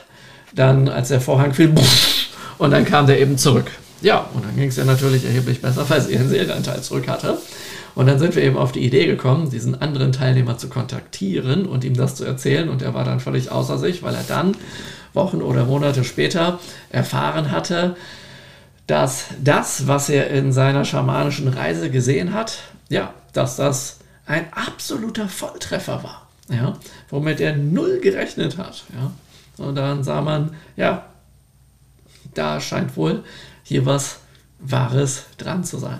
dann 0.53 0.88
als 0.88 1.10
der 1.10 1.22
Vorhang 1.22 1.53
fiel, 1.53 1.74
und 2.58 2.72
dann 2.72 2.86
kam 2.86 3.05
der 3.05 3.19
eben 3.19 3.38
zurück. 3.38 3.72
Ja, 4.01 4.27
und 4.34 4.46
dann 4.46 4.55
ging 4.55 4.69
es 4.69 4.77
ja 4.77 4.86
natürlich 4.86 5.25
erheblich 5.25 5.62
besser, 5.62 5.89
weil 5.89 6.01
sie 6.01 6.13
ihren 6.13 6.29
Seelenanteil 6.29 6.81
zurück 6.81 7.08
hatte. 7.08 7.38
Und 7.96 8.08
dann 8.08 8.17
sind 8.17 8.36
wir 8.36 8.43
eben 8.43 8.58
auf 8.58 8.72
die 8.72 8.86
Idee 8.86 9.08
gekommen, 9.08 9.50
diesen 9.50 9.81
anderen 9.81 10.13
Teilnehmer 10.13 10.58
zu 10.58 10.69
kontaktieren 10.69 11.65
und 11.65 11.84
ihm 11.84 11.96
das 11.96 12.15
zu 12.15 12.24
erzählen. 12.24 12.69
Und 12.69 12.81
er 12.81 12.93
war 12.93 13.03
dann 13.03 13.19
völlig 13.19 13.51
außer 13.51 13.77
sich, 13.77 14.03
weil 14.03 14.15
er 14.15 14.24
dann 14.25 14.55
Wochen 15.13 15.41
oder 15.41 15.65
Monate 15.65 16.05
später 16.05 16.60
erfahren 16.91 17.51
hatte, 17.51 17.98
dass 18.88 19.25
das, 19.43 19.88
was 19.88 20.10
er 20.10 20.29
in 20.29 20.53
seiner 20.53 20.86
schamanischen 20.86 21.50
Reise 21.50 21.89
gesehen 21.89 22.34
hat, 22.34 22.60
ja, 22.88 23.13
dass 23.34 23.58
das 23.58 24.00
ein 24.25 24.46
absoluter 24.53 25.27
Volltreffer 25.27 26.03
war, 26.03 26.29
ja, 26.50 26.77
womit 27.10 27.39
er 27.39 27.56
null 27.56 28.00
gerechnet 28.00 28.58
hat, 28.58 28.84
ja. 28.94 29.12
Und 29.63 29.75
dann 29.75 30.03
sah 30.03 30.22
man, 30.22 30.56
ja, 30.77 31.06
da 32.34 32.62
scheint 32.62 32.96
wohl 32.96 33.24
hier 33.63 33.86
was 33.86 34.20
Wahres 34.60 35.25
dran 35.38 35.63
zu 35.63 35.77
sein. 35.77 36.00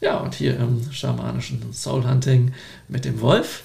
Ja, 0.00 0.18
und 0.18 0.34
hier 0.34 0.58
im 0.58 0.92
schamanischen 0.92 1.72
Soul 1.72 2.08
Hunting 2.08 2.52
mit 2.88 3.04
dem 3.04 3.20
Wolf 3.20 3.62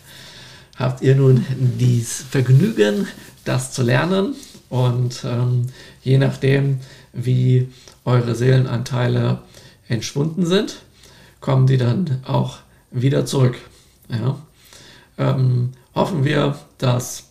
habt 0.77 1.01
ihr 1.01 1.15
nun 1.15 1.45
dieses 1.77 2.21
Vergnügen, 2.23 3.07
das 3.43 3.73
zu 3.73 3.83
lernen. 3.83 4.35
Und 4.69 5.23
ähm, 5.25 5.67
je 6.01 6.17
nachdem, 6.17 6.79
wie 7.11 7.69
eure 8.05 8.35
Seelenanteile 8.35 9.39
entschwunden 9.87 10.45
sind, 10.45 10.77
kommen 11.41 11.67
die 11.67 11.77
dann 11.77 12.21
auch 12.25 12.59
wieder 12.91 13.25
zurück. 13.25 13.57
Ja. 14.09 14.39
Ähm, 15.17 15.73
hoffen 15.99 16.23
wir, 16.23 16.57
dass 16.77 17.25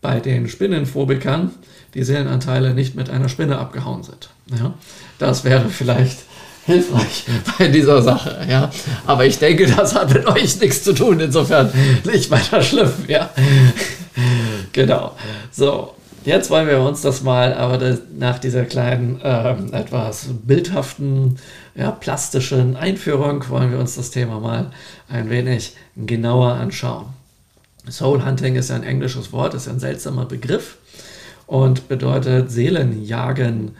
bei 0.00 0.20
den 0.20 0.48
Spinnenphobikern 0.48 1.50
die 1.94 2.04
Seelenanteile 2.04 2.72
nicht 2.72 2.94
mit 2.94 3.10
einer 3.10 3.28
Spinne 3.28 3.58
abgehauen 3.58 4.02
sind. 4.02 4.30
Ja. 4.58 4.74
Das 5.18 5.44
wäre 5.44 5.68
vielleicht 5.68 6.18
hilfreich 6.66 7.24
bei 7.58 7.68
dieser 7.68 8.02
Sache, 8.02 8.46
ja. 8.48 8.70
Aber 9.06 9.26
ich 9.26 9.38
denke, 9.38 9.66
das 9.66 9.94
hat 9.94 10.12
mit 10.12 10.26
euch 10.26 10.60
nichts 10.60 10.84
zu 10.84 10.94
tun, 10.94 11.20
insofern 11.20 11.70
nicht 12.04 12.30
weiter 12.30 12.62
schlimm, 12.62 12.92
ja. 13.08 13.30
genau. 14.72 15.16
So, 15.50 15.94
jetzt 16.24 16.50
wollen 16.50 16.68
wir 16.68 16.80
uns 16.80 17.02
das 17.02 17.22
mal, 17.22 17.54
aber 17.54 17.78
das, 17.78 18.00
nach 18.16 18.38
dieser 18.38 18.64
kleinen, 18.64 19.20
ähm, 19.22 19.72
etwas 19.72 20.26
bildhaften, 20.44 21.38
ja, 21.74 21.90
plastischen 21.90 22.76
Einführung 22.76 23.48
wollen 23.48 23.72
wir 23.72 23.78
uns 23.78 23.96
das 23.96 24.10
Thema 24.10 24.38
mal 24.38 24.70
ein 25.08 25.28
wenig 25.28 25.74
genauer 25.96 26.52
anschauen. 26.52 27.06
Soul 27.88 28.24
Hunting 28.24 28.56
ist 28.56 28.70
ja 28.70 28.76
ein 28.76 28.82
englisches 28.82 29.32
Wort, 29.32 29.54
ist 29.54 29.68
ein 29.68 29.80
seltsamer 29.80 30.24
Begriff 30.24 30.78
und 31.46 31.88
bedeutet 31.88 32.50
Seelenjagen 32.50 33.76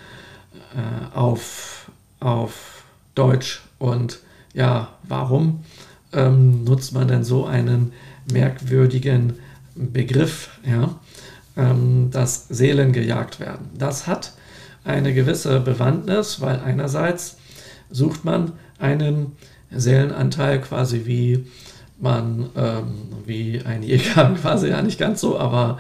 äh, 0.75 1.17
auf, 1.17 1.91
auf 2.21 2.83
Deutsch. 3.15 3.63
Und 3.79 4.21
ja, 4.53 4.89
warum 5.03 5.65
ähm, 6.13 6.65
nutzt 6.65 6.93
man 6.93 7.09
denn 7.09 7.25
so 7.25 7.47
einen 7.47 7.93
merkwürdigen 8.31 9.35
Begriff, 9.75 10.51
ja, 10.65 10.95
ähm, 11.57 12.11
dass 12.11 12.49
Seelen 12.49 12.93
gejagt 12.93 13.41
werden? 13.41 13.71
Das 13.77 14.07
hat 14.07 14.33
eine 14.85 15.15
gewisse 15.15 15.61
Bewandtnis, 15.61 16.41
weil 16.41 16.61
einerseits 16.61 17.39
sucht 17.91 18.25
man 18.25 18.53
einen 18.79 19.33
Seelenanteil 19.71 20.61
quasi 20.61 21.07
wie 21.07 21.47
man, 21.99 22.51
ähm, 22.57 22.85
wie 23.25 23.63
ein 23.65 23.83
Jäger 23.83 24.35
quasi, 24.41 24.69
ja 24.69 24.83
nicht 24.83 24.99
ganz 24.99 25.21
so, 25.21 25.39
aber 25.39 25.79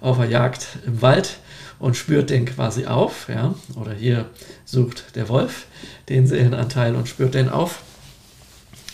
auf 0.00 0.18
der 0.18 0.28
Jagd 0.28 0.66
im 0.86 1.00
Wald 1.02 1.38
und 1.78 1.96
spürt 1.96 2.30
den 2.30 2.44
quasi 2.44 2.86
auf. 2.86 3.28
Ja? 3.28 3.54
Oder 3.80 3.92
hier 3.92 4.26
sucht 4.64 5.16
der 5.16 5.28
Wolf 5.28 5.66
den 6.08 6.26
Seelenanteil 6.26 6.94
und 6.94 7.08
spürt 7.08 7.34
den 7.34 7.48
auf. 7.48 7.82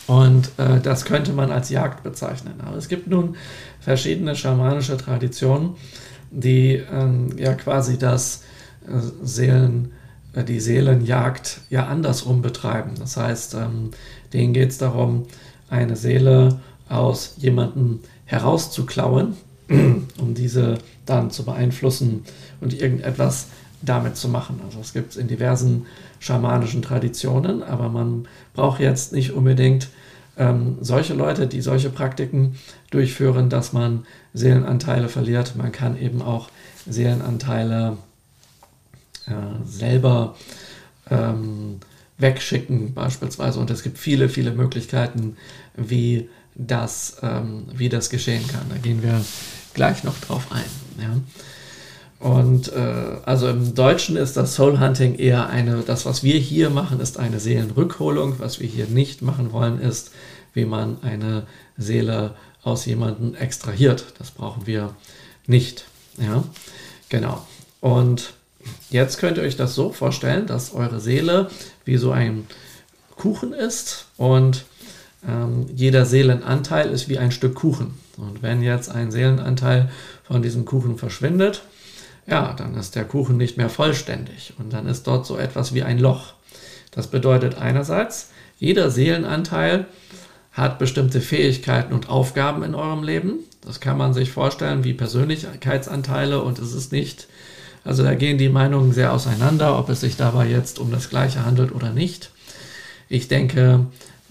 Und 0.06 0.50
äh, 0.56 0.80
das 0.80 1.04
könnte 1.04 1.32
man 1.32 1.50
als 1.50 1.68
Jagd 1.68 2.02
bezeichnen. 2.02 2.54
Aber 2.64 2.76
es 2.76 2.88
gibt 2.88 3.08
nun 3.08 3.36
verschiedene 3.78 4.34
schamanische 4.36 4.96
Traditionen, 4.96 5.76
die 6.30 6.82
ähm, 6.90 7.36
ja 7.36 7.54
quasi 7.54 7.98
das 7.98 8.42
äh, 8.86 9.00
Seelen, 9.22 9.92
äh, 10.32 10.44
die 10.44 10.60
Seelenjagd 10.60 11.60
ja 11.68 11.86
andersrum 11.88 12.40
betreiben. 12.40 12.94
Das 12.98 13.18
heißt, 13.18 13.54
ähm, 13.54 13.90
denen 14.32 14.54
geht 14.54 14.70
es 14.70 14.78
darum, 14.78 15.26
eine 15.70 15.96
Seele 15.96 16.60
aus 16.88 17.34
jemandem 17.38 18.00
herauszuklauen, 18.24 19.34
um 19.68 20.34
diese 20.34 20.78
dann 21.06 21.30
zu 21.30 21.44
beeinflussen 21.44 22.24
und 22.60 22.74
irgendetwas 22.74 23.46
damit 23.82 24.16
zu 24.16 24.28
machen. 24.28 24.60
Also 24.64 24.80
es 24.80 24.92
gibt 24.92 25.12
es 25.12 25.16
in 25.16 25.28
diversen 25.28 25.86
schamanischen 26.18 26.82
Traditionen, 26.82 27.62
aber 27.62 27.88
man 27.88 28.26
braucht 28.54 28.80
jetzt 28.80 29.12
nicht 29.12 29.32
unbedingt 29.32 29.88
ähm, 30.36 30.78
solche 30.80 31.14
Leute, 31.14 31.46
die 31.46 31.60
solche 31.60 31.90
Praktiken 31.90 32.56
durchführen, 32.90 33.50
dass 33.50 33.72
man 33.72 34.06
Seelenanteile 34.34 35.08
verliert. 35.08 35.54
Man 35.56 35.72
kann 35.72 36.00
eben 36.00 36.22
auch 36.22 36.48
Seelenanteile 36.88 37.98
äh, 39.26 39.32
selber 39.64 40.36
ähm, 41.10 41.80
wegschicken 42.18 42.94
beispielsweise. 42.94 43.60
Und 43.60 43.70
es 43.70 43.82
gibt 43.82 43.98
viele, 43.98 44.28
viele 44.28 44.52
Möglichkeiten, 44.52 45.36
wie 45.78 46.28
das, 46.54 47.16
ähm, 47.22 47.66
wie 47.72 47.88
das 47.88 48.10
geschehen 48.10 48.46
kann. 48.48 48.66
Da 48.68 48.76
gehen 48.76 49.02
wir 49.02 49.24
gleich 49.74 50.04
noch 50.04 50.18
drauf 50.20 50.46
ein. 50.50 50.64
Ja. 51.00 51.20
Und 52.20 52.72
äh, 52.72 53.18
also 53.24 53.48
im 53.48 53.74
Deutschen 53.74 54.16
ist 54.16 54.36
das 54.36 54.54
Soul 54.54 54.80
Hunting 54.80 55.14
eher 55.14 55.48
eine, 55.48 55.82
das, 55.82 56.04
was 56.04 56.24
wir 56.24 56.38
hier 56.38 56.68
machen, 56.68 57.00
ist 57.00 57.16
eine 57.16 57.38
Seelenrückholung. 57.38 58.40
Was 58.40 58.58
wir 58.58 58.66
hier 58.66 58.86
nicht 58.86 59.22
machen 59.22 59.52
wollen, 59.52 59.80
ist, 59.80 60.10
wie 60.52 60.64
man 60.64 61.00
eine 61.02 61.46
Seele 61.76 62.34
aus 62.64 62.86
jemandem 62.86 63.36
extrahiert. 63.36 64.04
Das 64.18 64.32
brauchen 64.32 64.66
wir 64.66 64.96
nicht. 65.46 65.84
Ja, 66.20 66.42
genau. 67.08 67.46
Und 67.80 68.32
jetzt 68.90 69.18
könnt 69.18 69.38
ihr 69.38 69.44
euch 69.44 69.56
das 69.56 69.76
so 69.76 69.92
vorstellen, 69.92 70.48
dass 70.48 70.74
eure 70.74 70.98
Seele 70.98 71.48
wie 71.84 71.96
so 71.96 72.10
ein 72.10 72.48
Kuchen 73.14 73.52
ist 73.52 74.06
und 74.16 74.64
ähm, 75.28 75.66
jeder 75.74 76.06
Seelenanteil 76.06 76.90
ist 76.90 77.08
wie 77.08 77.18
ein 77.18 77.30
Stück 77.30 77.54
Kuchen. 77.54 77.94
Und 78.16 78.42
wenn 78.42 78.62
jetzt 78.62 78.90
ein 78.90 79.10
Seelenanteil 79.10 79.90
von 80.24 80.42
diesem 80.42 80.64
Kuchen 80.64 80.96
verschwindet, 80.96 81.62
ja, 82.26 82.54
dann 82.54 82.74
ist 82.74 82.94
der 82.94 83.04
Kuchen 83.04 83.36
nicht 83.36 83.56
mehr 83.56 83.70
vollständig 83.70 84.52
und 84.58 84.72
dann 84.72 84.86
ist 84.86 85.06
dort 85.06 85.26
so 85.26 85.38
etwas 85.38 85.74
wie 85.74 85.82
ein 85.82 85.98
Loch. 85.98 86.34
Das 86.90 87.06
bedeutet 87.06 87.58
einerseits, 87.58 88.30
jeder 88.58 88.90
Seelenanteil 88.90 89.86
hat 90.52 90.78
bestimmte 90.78 91.20
Fähigkeiten 91.20 91.94
und 91.94 92.08
Aufgaben 92.08 92.62
in 92.64 92.74
eurem 92.74 93.02
Leben. 93.02 93.34
Das 93.64 93.80
kann 93.80 93.96
man 93.96 94.14
sich 94.14 94.32
vorstellen 94.32 94.84
wie 94.84 94.94
Persönlichkeitsanteile 94.94 96.42
und 96.42 96.58
es 96.58 96.74
ist 96.74 96.90
nicht, 96.90 97.28
also 97.84 98.02
da 98.02 98.14
gehen 98.14 98.38
die 98.38 98.48
Meinungen 98.48 98.92
sehr 98.92 99.12
auseinander, 99.12 99.78
ob 99.78 99.88
es 99.88 100.00
sich 100.00 100.16
dabei 100.16 100.48
jetzt 100.48 100.78
um 100.78 100.90
das 100.90 101.10
Gleiche 101.10 101.44
handelt 101.44 101.72
oder 101.72 101.92
nicht. 101.92 102.30
Ich 103.08 103.28
denke, 103.28 103.86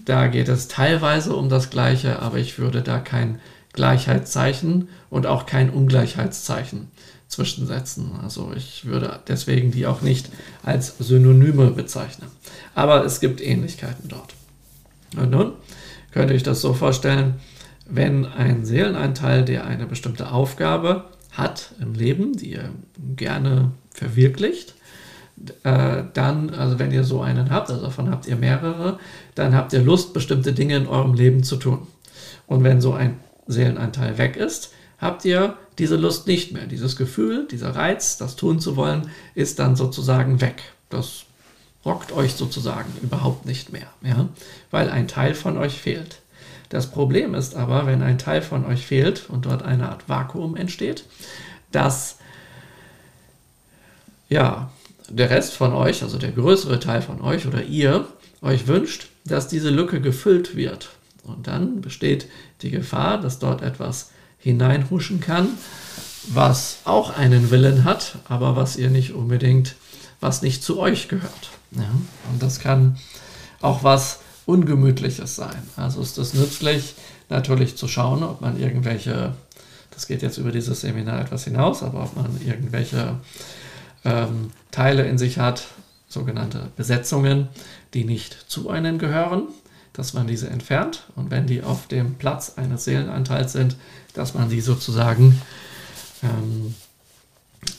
da 0.08 0.26
geht 0.26 0.48
es 0.48 0.68
teilweise 0.68 1.34
um 1.36 1.48
das 1.48 1.70
Gleiche, 1.70 2.20
aber 2.20 2.38
ich 2.38 2.58
würde 2.58 2.82
da 2.82 2.98
kein 2.98 3.40
Gleichheitszeichen 3.72 4.88
und 5.10 5.26
auch 5.26 5.44
kein 5.46 5.70
Ungleichheitszeichen 5.70 6.88
zwischensetzen. 7.28 8.12
Also 8.22 8.52
ich 8.56 8.86
würde 8.86 9.20
deswegen 9.28 9.70
die 9.70 9.86
auch 9.86 10.00
nicht 10.00 10.30
als 10.62 10.96
Synonyme 10.98 11.70
bezeichnen. 11.70 12.28
Aber 12.74 13.04
es 13.04 13.20
gibt 13.20 13.42
Ähnlichkeiten 13.42 14.08
dort. 14.08 14.34
Und 15.16 15.30
nun 15.30 15.52
könnt 16.10 16.30
ihr 16.30 16.36
euch 16.36 16.42
das 16.42 16.62
so 16.62 16.72
vorstellen, 16.72 17.34
wenn 17.86 18.24
ein 18.24 18.64
Seelenanteil, 18.64 19.44
der 19.44 19.66
eine 19.66 19.86
bestimmte 19.86 20.30
Aufgabe 20.30 21.04
hat 21.32 21.72
im 21.80 21.94
Leben, 21.94 22.34
die 22.36 22.54
er 22.54 22.70
gerne 23.16 23.72
verwirklicht, 23.90 24.74
äh, 25.64 26.04
dann, 26.14 26.50
also 26.50 26.78
wenn 26.78 26.90
ihr 26.90 27.04
so 27.04 27.20
einen 27.20 27.50
habt, 27.50 27.70
also 27.70 27.82
davon 27.82 28.10
habt 28.10 28.26
ihr 28.26 28.36
mehrere, 28.36 28.98
dann 29.34 29.54
habt 29.54 29.72
ihr 29.72 29.82
Lust, 29.82 30.12
bestimmte 30.12 30.52
Dinge 30.52 30.76
in 30.76 30.86
eurem 30.86 31.14
Leben 31.14 31.42
zu 31.42 31.56
tun. 31.56 31.86
Und 32.46 32.64
wenn 32.64 32.80
so 32.80 32.92
ein 32.92 33.18
Seelenanteil 33.46 34.18
weg 34.18 34.36
ist, 34.36 34.72
habt 34.98 35.24
ihr 35.24 35.56
diese 35.78 35.96
Lust 35.96 36.26
nicht 36.26 36.52
mehr. 36.52 36.66
Dieses 36.66 36.96
Gefühl, 36.96 37.46
dieser 37.50 37.74
Reiz, 37.74 38.16
das 38.16 38.36
tun 38.36 38.60
zu 38.60 38.76
wollen, 38.76 39.10
ist 39.34 39.58
dann 39.58 39.76
sozusagen 39.76 40.40
weg. 40.40 40.62
Das 40.90 41.24
rockt 41.84 42.12
euch 42.12 42.34
sozusagen 42.34 42.92
überhaupt 43.02 43.46
nicht 43.46 43.72
mehr, 43.72 43.86
ja? 44.02 44.28
weil 44.70 44.90
ein 44.90 45.08
Teil 45.08 45.34
von 45.34 45.56
euch 45.56 45.74
fehlt. 45.80 46.20
Das 46.68 46.90
Problem 46.90 47.34
ist 47.34 47.54
aber, 47.54 47.86
wenn 47.86 48.02
ein 48.02 48.18
Teil 48.18 48.42
von 48.42 48.66
euch 48.66 48.84
fehlt 48.84 49.30
und 49.30 49.46
dort 49.46 49.62
eine 49.62 49.88
Art 49.88 50.08
Vakuum 50.08 50.56
entsteht, 50.56 51.04
dass 51.70 52.18
ja, 54.28 54.70
der 55.08 55.30
Rest 55.30 55.54
von 55.54 55.72
euch, 55.72 56.02
also 56.02 56.18
der 56.18 56.32
größere 56.32 56.80
Teil 56.80 57.02
von 57.02 57.20
euch 57.20 57.46
oder 57.46 57.62
ihr, 57.62 58.06
euch 58.42 58.66
wünscht, 58.66 59.08
dass 59.24 59.48
diese 59.48 59.70
Lücke 59.70 60.00
gefüllt 60.00 60.56
wird. 60.56 60.90
Und 61.22 61.46
dann 61.46 61.80
besteht 61.80 62.26
die 62.62 62.70
Gefahr, 62.70 63.20
dass 63.20 63.38
dort 63.38 63.62
etwas 63.62 64.10
hineinhuschen 64.38 65.20
kann, 65.20 65.48
was 66.28 66.78
auch 66.84 67.16
einen 67.16 67.50
Willen 67.50 67.84
hat, 67.84 68.18
aber 68.28 68.56
was 68.56 68.76
ihr 68.76 68.90
nicht 68.90 69.12
unbedingt, 69.12 69.74
was 70.20 70.42
nicht 70.42 70.62
zu 70.62 70.78
euch 70.78 71.08
gehört. 71.08 71.50
Ja? 71.72 71.90
Und 72.30 72.42
das 72.42 72.60
kann 72.60 72.96
auch 73.60 73.82
was 73.82 74.20
Ungemütliches 74.46 75.36
sein. 75.36 75.62
Also 75.76 76.00
ist 76.00 76.16
es 76.18 76.34
nützlich, 76.34 76.94
natürlich 77.28 77.76
zu 77.76 77.88
schauen, 77.88 78.22
ob 78.22 78.40
man 78.40 78.58
irgendwelche, 78.58 79.34
das 79.90 80.06
geht 80.06 80.22
jetzt 80.22 80.38
über 80.38 80.52
dieses 80.52 80.80
Seminar 80.80 81.20
etwas 81.20 81.44
hinaus, 81.44 81.82
aber 81.82 82.04
ob 82.04 82.16
man 82.16 82.40
irgendwelche 82.46 83.18
ähm, 84.04 84.50
Teile 84.70 85.06
in 85.06 85.18
sich 85.18 85.38
hat, 85.38 85.66
sogenannte 86.08 86.70
Besetzungen, 86.76 87.48
die 87.94 88.04
nicht 88.04 88.46
zu 88.48 88.70
einem 88.70 88.98
gehören, 88.98 89.48
dass 89.92 90.14
man 90.14 90.26
diese 90.26 90.48
entfernt 90.48 91.04
und 91.16 91.30
wenn 91.30 91.46
die 91.46 91.62
auf 91.62 91.86
dem 91.88 92.14
Platz 92.14 92.54
eines 92.56 92.84
Seelenanteils 92.84 93.52
sind, 93.52 93.76
dass 94.14 94.34
man 94.34 94.48
sie 94.48 94.60
sozusagen 94.60 95.40
ähm, 96.22 96.74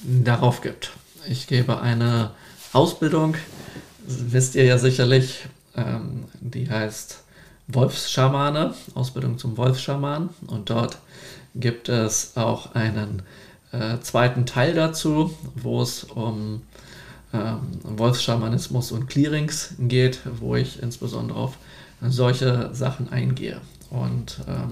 darauf 0.04 0.62
gibt. 0.62 0.92
Ich 1.28 1.48
gebe 1.48 1.82
eine 1.82 2.32
Ausbildung, 2.74 3.36
wisst 4.06 4.56
ihr 4.56 4.66
ja 4.66 4.78
sicherlich, 4.78 5.46
ähm, 5.76 6.26
die 6.40 6.70
heißt 6.70 7.24
Wolfsschamane, 7.68 8.74
Ausbildung 8.96 9.38
zum 9.38 9.58
Wolfschaman 9.58 10.30
und 10.48 10.70
dort 10.70 10.98
gibt 11.56 11.90
es 11.90 12.36
auch 12.36 12.74
einen 12.76 13.22
äh, 13.72 14.00
zweiten 14.02 14.46
Teil 14.46 14.74
dazu, 14.74 15.36
wo 15.56 15.82
es 15.82 16.04
um 16.04 16.62
ähm, 17.34 17.60
Wolfsschamanismus 17.84 18.92
und 18.92 19.08
Clearings 19.08 19.76
geht, 19.80 20.22
wo 20.40 20.56
ich 20.56 20.82
insbesondere 20.82 21.38
auf 21.38 21.58
solche 22.02 22.74
Sachen 22.74 23.10
eingehe. 23.12 23.62
Und 23.90 24.40
ähm, 24.48 24.72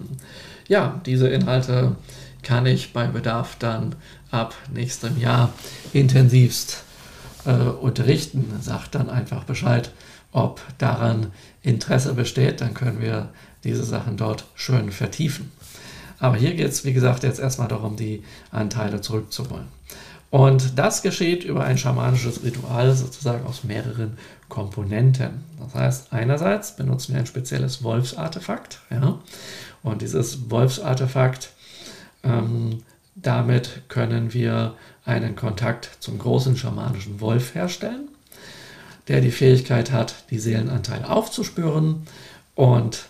ja, 0.67 1.01
diese 1.05 1.27
Inhalte 1.27 1.95
kann 2.43 2.65
ich 2.65 2.93
bei 2.93 3.07
Bedarf 3.07 3.57
dann 3.59 3.95
ab 4.31 4.55
nächstem 4.73 5.19
Jahr 5.19 5.53
intensivst 5.93 6.83
äh, 7.45 7.51
unterrichten. 7.51 8.53
Sagt 8.61 8.95
dann 8.95 9.09
einfach 9.09 9.43
Bescheid, 9.43 9.91
ob 10.31 10.61
daran 10.77 11.27
Interesse 11.61 12.13
besteht. 12.13 12.61
Dann 12.61 12.73
können 12.73 13.01
wir 13.01 13.29
diese 13.63 13.83
Sachen 13.83 14.17
dort 14.17 14.45
schön 14.55 14.91
vertiefen. 14.91 15.51
Aber 16.19 16.37
hier 16.37 16.53
geht 16.55 16.69
es, 16.69 16.83
wie 16.85 16.93
gesagt, 16.93 17.23
jetzt 17.23 17.39
erstmal 17.39 17.67
darum, 17.67 17.95
die 17.95 18.23
Anteile 18.51 19.01
zurückzuholen. 19.01 19.67
Und 20.29 20.77
das 20.77 21.01
geschieht 21.03 21.43
über 21.43 21.63
ein 21.63 21.77
schamanisches 21.77 22.43
Ritual 22.43 22.93
sozusagen 22.93 23.45
aus 23.45 23.63
mehreren 23.63 24.17
Komponenten. 24.49 25.45
Das 25.59 25.73
heißt, 25.73 26.13
einerseits 26.13 26.75
benutzen 26.75 27.13
wir 27.13 27.19
ein 27.19 27.25
spezielles 27.25 27.83
Wolfsartefakt. 27.83 28.79
Ja? 28.89 29.19
Und 29.83 30.01
dieses 30.01 30.49
Wolfsartefakt, 30.49 31.51
ähm, 32.23 32.83
damit 33.15 33.83
können 33.87 34.33
wir 34.33 34.75
einen 35.05 35.35
Kontakt 35.35 35.89
zum 36.01 36.19
großen 36.19 36.57
schamanischen 36.57 37.21
Wolf 37.21 37.55
herstellen, 37.55 38.09
der 39.07 39.21
die 39.21 39.31
Fähigkeit 39.31 39.91
hat, 39.91 40.25
die 40.29 40.39
Seelenanteile 40.39 41.09
aufzuspüren 41.09 42.05
und 42.55 43.05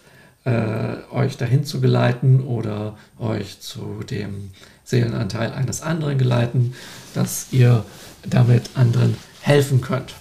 äh, 0.48 1.14
euch 1.14 1.36
dahin 1.36 1.66
zu 1.66 1.82
geleiten 1.82 2.42
oder 2.42 2.96
euch 3.20 3.60
zu 3.60 4.02
dem 4.10 4.52
Seelenanteil 4.86 5.52
eines 5.52 5.82
anderen 5.82 6.18
geleiten, 6.18 6.74
dass 7.14 7.48
ihr 7.52 7.84
damit 8.26 8.70
anderen 8.76 9.18
helfen 9.42 9.82
könnt. 9.82 10.16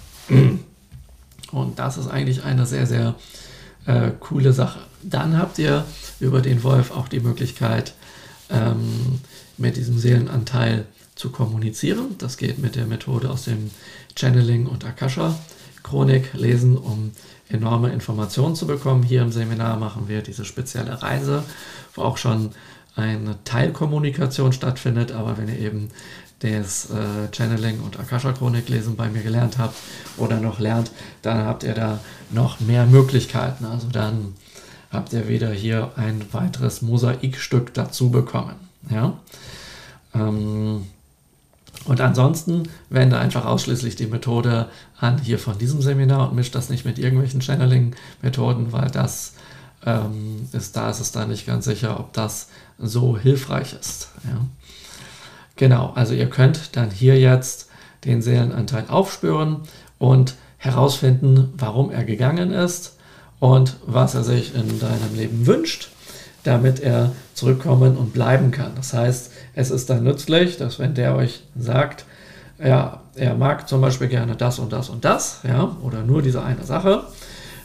Und 1.53 1.79
das 1.79 1.97
ist 1.97 2.09
eigentlich 2.09 2.43
eine 2.43 2.67
sehr, 2.67 2.87
sehr 2.87 3.15
äh, 3.87 4.11
coole 4.19 4.53
Sache. 4.53 4.81
Dann 5.03 5.39
habt 5.39 5.61
ihr 5.61 5.85
über 6.19 6.41
den 6.41 6.65
Wolf 6.65 6.91
auch 6.91 7.07
die 7.07 7.21
Möglichkeit, 7.21 7.95
ähm, 8.51 9.21
mit 9.57 9.77
diesem 9.77 9.99
Seelenanteil 9.99 10.87
zu 11.17 11.31
kommunizieren. 11.31 12.15
Das 12.19 12.37
geht 12.37 12.59
mit 12.59 12.77
der 12.77 12.87
Methode 12.87 13.31
aus 13.31 13.45
dem 13.45 13.71
Channeling 14.17 14.67
und 14.67 14.85
Akasha 14.85 15.37
Chronik 15.83 16.35
lesen, 16.35 16.77
um 16.77 17.13
enorme 17.49 17.91
Informationen 17.91 18.55
zu 18.55 18.67
bekommen. 18.67 19.03
Hier 19.03 19.23
im 19.23 19.33
Seminar 19.33 19.77
machen 19.79 20.09
wir 20.09 20.23
diese 20.23 20.45
spezielle 20.45 21.03
Reise, 21.03 21.43
wo 21.95 22.03
auch 22.03 22.17
schon 22.17 22.51
eine 22.95 23.37
Teilkommunikation 23.45 24.53
stattfindet, 24.53 25.13
aber 25.13 25.37
wenn 25.39 25.49
ihr 25.49 25.59
eben 25.59 25.91
das 26.41 26.91
äh, 26.91 27.31
Channeling 27.33 27.81
und 27.81 27.99
Akasha 27.99 28.33
Chronik 28.33 28.69
lesen 28.69 28.97
bei 28.97 29.09
mir 29.09 29.23
gelernt 29.23 29.59
habt 29.59 29.77
oder 30.19 30.39
noch 30.39 30.59
lernt, 30.59 30.91
dann 31.23 31.47
habt 31.47 31.63
ihr 31.63 31.75
da 31.75 32.01
noch 32.31 32.61
mehr 32.61 32.85
Möglichkeiten. 32.87 33.65
Also 33.65 33.89
dann 33.89 34.35
habt 34.91 35.13
ihr 35.13 35.29
wieder 35.29 35.51
hier 35.51 35.93
ein 35.97 36.23
weiteres 36.33 36.83
Mosaikstück 36.83 37.73
dazu 37.75 38.11
bekommen. 38.11 38.57
Ja? 38.91 39.15
Ähm, 40.15 40.87
und 41.87 42.01
ansonsten 42.01 42.65
wende 42.91 43.19
einfach 43.19 43.45
ausschließlich 43.45 43.97
die 43.97 44.07
Methode 44.07 44.69
an 44.99 45.19
hier 45.19 45.39
von 45.39 45.59
diesem 45.59 45.81
Seminar 45.81 46.31
und 46.31 46.37
mischt 46.37 46.55
das 46.55 46.69
nicht 46.69 46.85
mit 46.85 46.99
irgendwelchen 46.99 47.41
Channeling-Methoden, 47.41 48.73
weil 48.73 48.91
das 48.91 49.35
ähm, 49.85 50.49
ist, 50.53 50.77
da 50.77 50.91
ist 50.91 51.01
es 51.01 51.13
da 51.13 51.27
nicht 51.27 51.47
ganz 51.47 51.65
sicher, 51.65 52.01
ob 52.01 52.13
das 52.13 52.49
so 52.79 53.17
hilfreich 53.17 53.75
ist. 53.79 54.09
Ja. 54.25 54.45
Genau, 55.55 55.93
also 55.95 56.13
ihr 56.13 56.29
könnt 56.29 56.77
dann 56.77 56.91
hier 56.91 57.19
jetzt 57.19 57.69
den 58.05 58.21
Seelenanteil 58.21 58.85
aufspüren 58.89 59.63
und 59.99 60.35
herausfinden, 60.59 61.53
warum 61.57 61.91
er 61.91 62.05
gegangen 62.05 62.53
ist 62.53 62.97
und 63.39 63.77
was 63.87 64.15
er 64.15 64.25
sich 64.25 64.55
in 64.55 64.81
deinem 64.81 65.15
Leben 65.15 65.47
wünscht, 65.47 65.91
damit 66.43 66.81
er 66.81 67.13
zurückkommen 67.35 67.97
und 67.97 68.13
bleiben 68.13 68.51
kann. 68.51 68.73
Das 68.75 68.93
heißt, 68.93 69.31
es 69.57 69.73
ist 69.73 69.91
dann 69.91 70.05
nützlich, 70.05 70.59
dass 70.59 70.79
wenn 70.79 70.95
der 70.95 71.17
euch 71.17 71.43
sagt, 71.59 72.05
ja, 72.63 73.01
er 73.17 73.35
mag 73.35 73.69
zum 73.69 73.81
Beispiel 73.81 74.07
gerne 74.07 74.37
das 74.37 74.61
und 74.61 74.73
das 74.73 74.89
und 74.89 75.05
das, 75.05 75.41
ja, 75.43 75.77
oder 75.83 76.03
nur 76.03 76.23
diese 76.23 76.43
eine 76.43 76.65
Sache, 76.65 77.03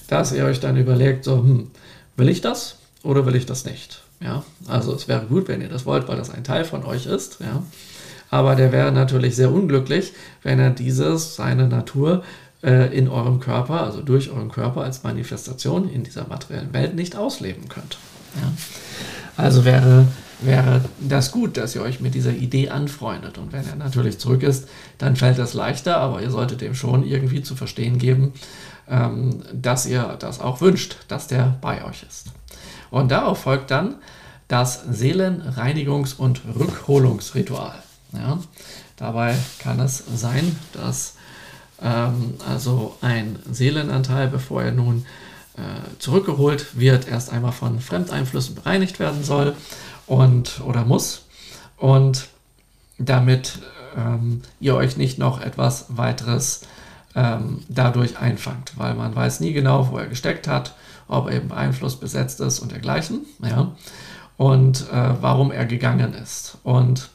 dass 0.07 0.31
ihr 0.31 0.45
euch 0.45 0.59
dann 0.59 0.77
überlegt, 0.77 1.23
so, 1.23 1.37
hm, 1.37 1.69
will 2.17 2.29
ich 2.29 2.41
das 2.41 2.77
oder 3.03 3.25
will 3.27 3.35
ich 3.35 3.45
das 3.45 3.65
nicht? 3.65 4.01
Ja, 4.19 4.43
also 4.67 4.95
es 4.95 5.07
wäre 5.07 5.25
gut, 5.25 5.47
wenn 5.47 5.61
ihr 5.61 5.69
das 5.69 5.85
wollt, 5.85 6.07
weil 6.07 6.17
das 6.17 6.31
ein 6.31 6.43
Teil 6.43 6.65
von 6.65 6.83
euch 6.83 7.05
ist, 7.05 7.39
ja. 7.39 7.61
Aber 8.29 8.55
der 8.55 8.71
wäre 8.71 8.93
natürlich 8.93 9.35
sehr 9.35 9.51
unglücklich, 9.51 10.13
wenn 10.41 10.57
er 10.57 10.69
dieses, 10.69 11.35
seine 11.35 11.67
Natur, 11.67 12.23
äh, 12.63 12.95
in 12.97 13.09
eurem 13.09 13.39
Körper, 13.39 13.81
also 13.81 14.01
durch 14.01 14.29
euren 14.29 14.51
Körper 14.51 14.81
als 14.81 15.03
Manifestation 15.03 15.89
in 15.89 16.03
dieser 16.03 16.27
materiellen 16.27 16.73
Welt 16.73 16.95
nicht 16.95 17.15
ausleben 17.17 17.67
könnt. 17.67 17.97
Ja? 18.35 18.53
Also 19.35 19.65
wäre, 19.65 20.05
wäre 20.41 20.81
das 20.99 21.31
gut, 21.31 21.57
dass 21.57 21.75
ihr 21.75 21.81
euch 21.81 21.99
mit 21.99 22.15
dieser 22.15 22.31
Idee 22.31 22.69
anfreundet. 22.69 23.37
Und 23.37 23.53
wenn 23.53 23.65
er 23.67 23.75
natürlich 23.75 24.19
zurück 24.19 24.43
ist, 24.43 24.67
dann 24.97 25.15
fällt 25.15 25.37
das 25.37 25.53
leichter, 25.53 25.97
aber 25.97 26.21
ihr 26.21 26.31
solltet 26.31 26.61
dem 26.61 26.75
schon 26.75 27.05
irgendwie 27.05 27.43
zu 27.43 27.55
verstehen 27.55 27.97
geben, 27.97 28.33
ähm, 28.89 29.41
dass 29.53 29.85
ihr 29.85 30.17
das 30.19 30.39
auch 30.39 30.61
wünscht, 30.61 30.97
dass 31.07 31.27
der 31.27 31.57
bei 31.61 31.85
euch 31.85 32.03
ist. 32.03 32.27
Und 32.89 33.11
darauf 33.11 33.39
folgt 33.43 33.71
dann 33.71 33.95
das 34.47 34.85
Seelenreinigungs- 34.89 36.17
und 36.17 36.41
Rückholungsritual. 36.59 37.75
Ja? 38.13 38.39
Dabei 38.97 39.35
kann 39.59 39.79
es 39.79 40.03
sein, 40.15 40.55
dass 40.73 41.15
ähm, 41.81 42.35
also 42.47 42.97
ein 43.01 43.39
Seelenanteil, 43.49 44.27
bevor 44.27 44.63
er 44.63 44.71
nun 44.71 45.05
äh, 45.57 45.61
zurückgeholt 45.99 46.77
wird, 46.77 47.07
erst 47.07 47.31
einmal 47.31 47.51
von 47.51 47.79
Fremdeinflüssen 47.79 48.55
bereinigt 48.55 48.99
werden 48.99 49.23
soll 49.23 49.55
und 50.11 50.59
oder 50.65 50.83
muss. 50.83 51.23
Und 51.77 52.27
damit 52.97 53.59
ähm, 53.97 54.41
ihr 54.59 54.75
euch 54.75 54.97
nicht 54.97 55.17
noch 55.17 55.39
etwas 55.39 55.85
weiteres 55.87 56.61
ähm, 57.15 57.63
dadurch 57.69 58.19
einfangt, 58.19 58.73
weil 58.75 58.93
man 58.93 59.15
weiß 59.15 59.39
nie 59.39 59.53
genau, 59.53 59.89
wo 59.89 59.97
er 59.97 60.07
gesteckt 60.07 60.49
hat, 60.49 60.75
ob 61.07 61.29
er 61.29 61.37
eben 61.37 61.53
Einfluss 61.53 61.97
besetzt 61.97 62.41
ist 62.41 62.59
und 62.59 62.73
dergleichen, 62.73 63.21
ja, 63.41 63.71
und 64.35 64.81
äh, 64.91 65.13
warum 65.21 65.49
er 65.49 65.65
gegangen 65.65 66.13
ist. 66.13 66.57
Und 66.63 67.09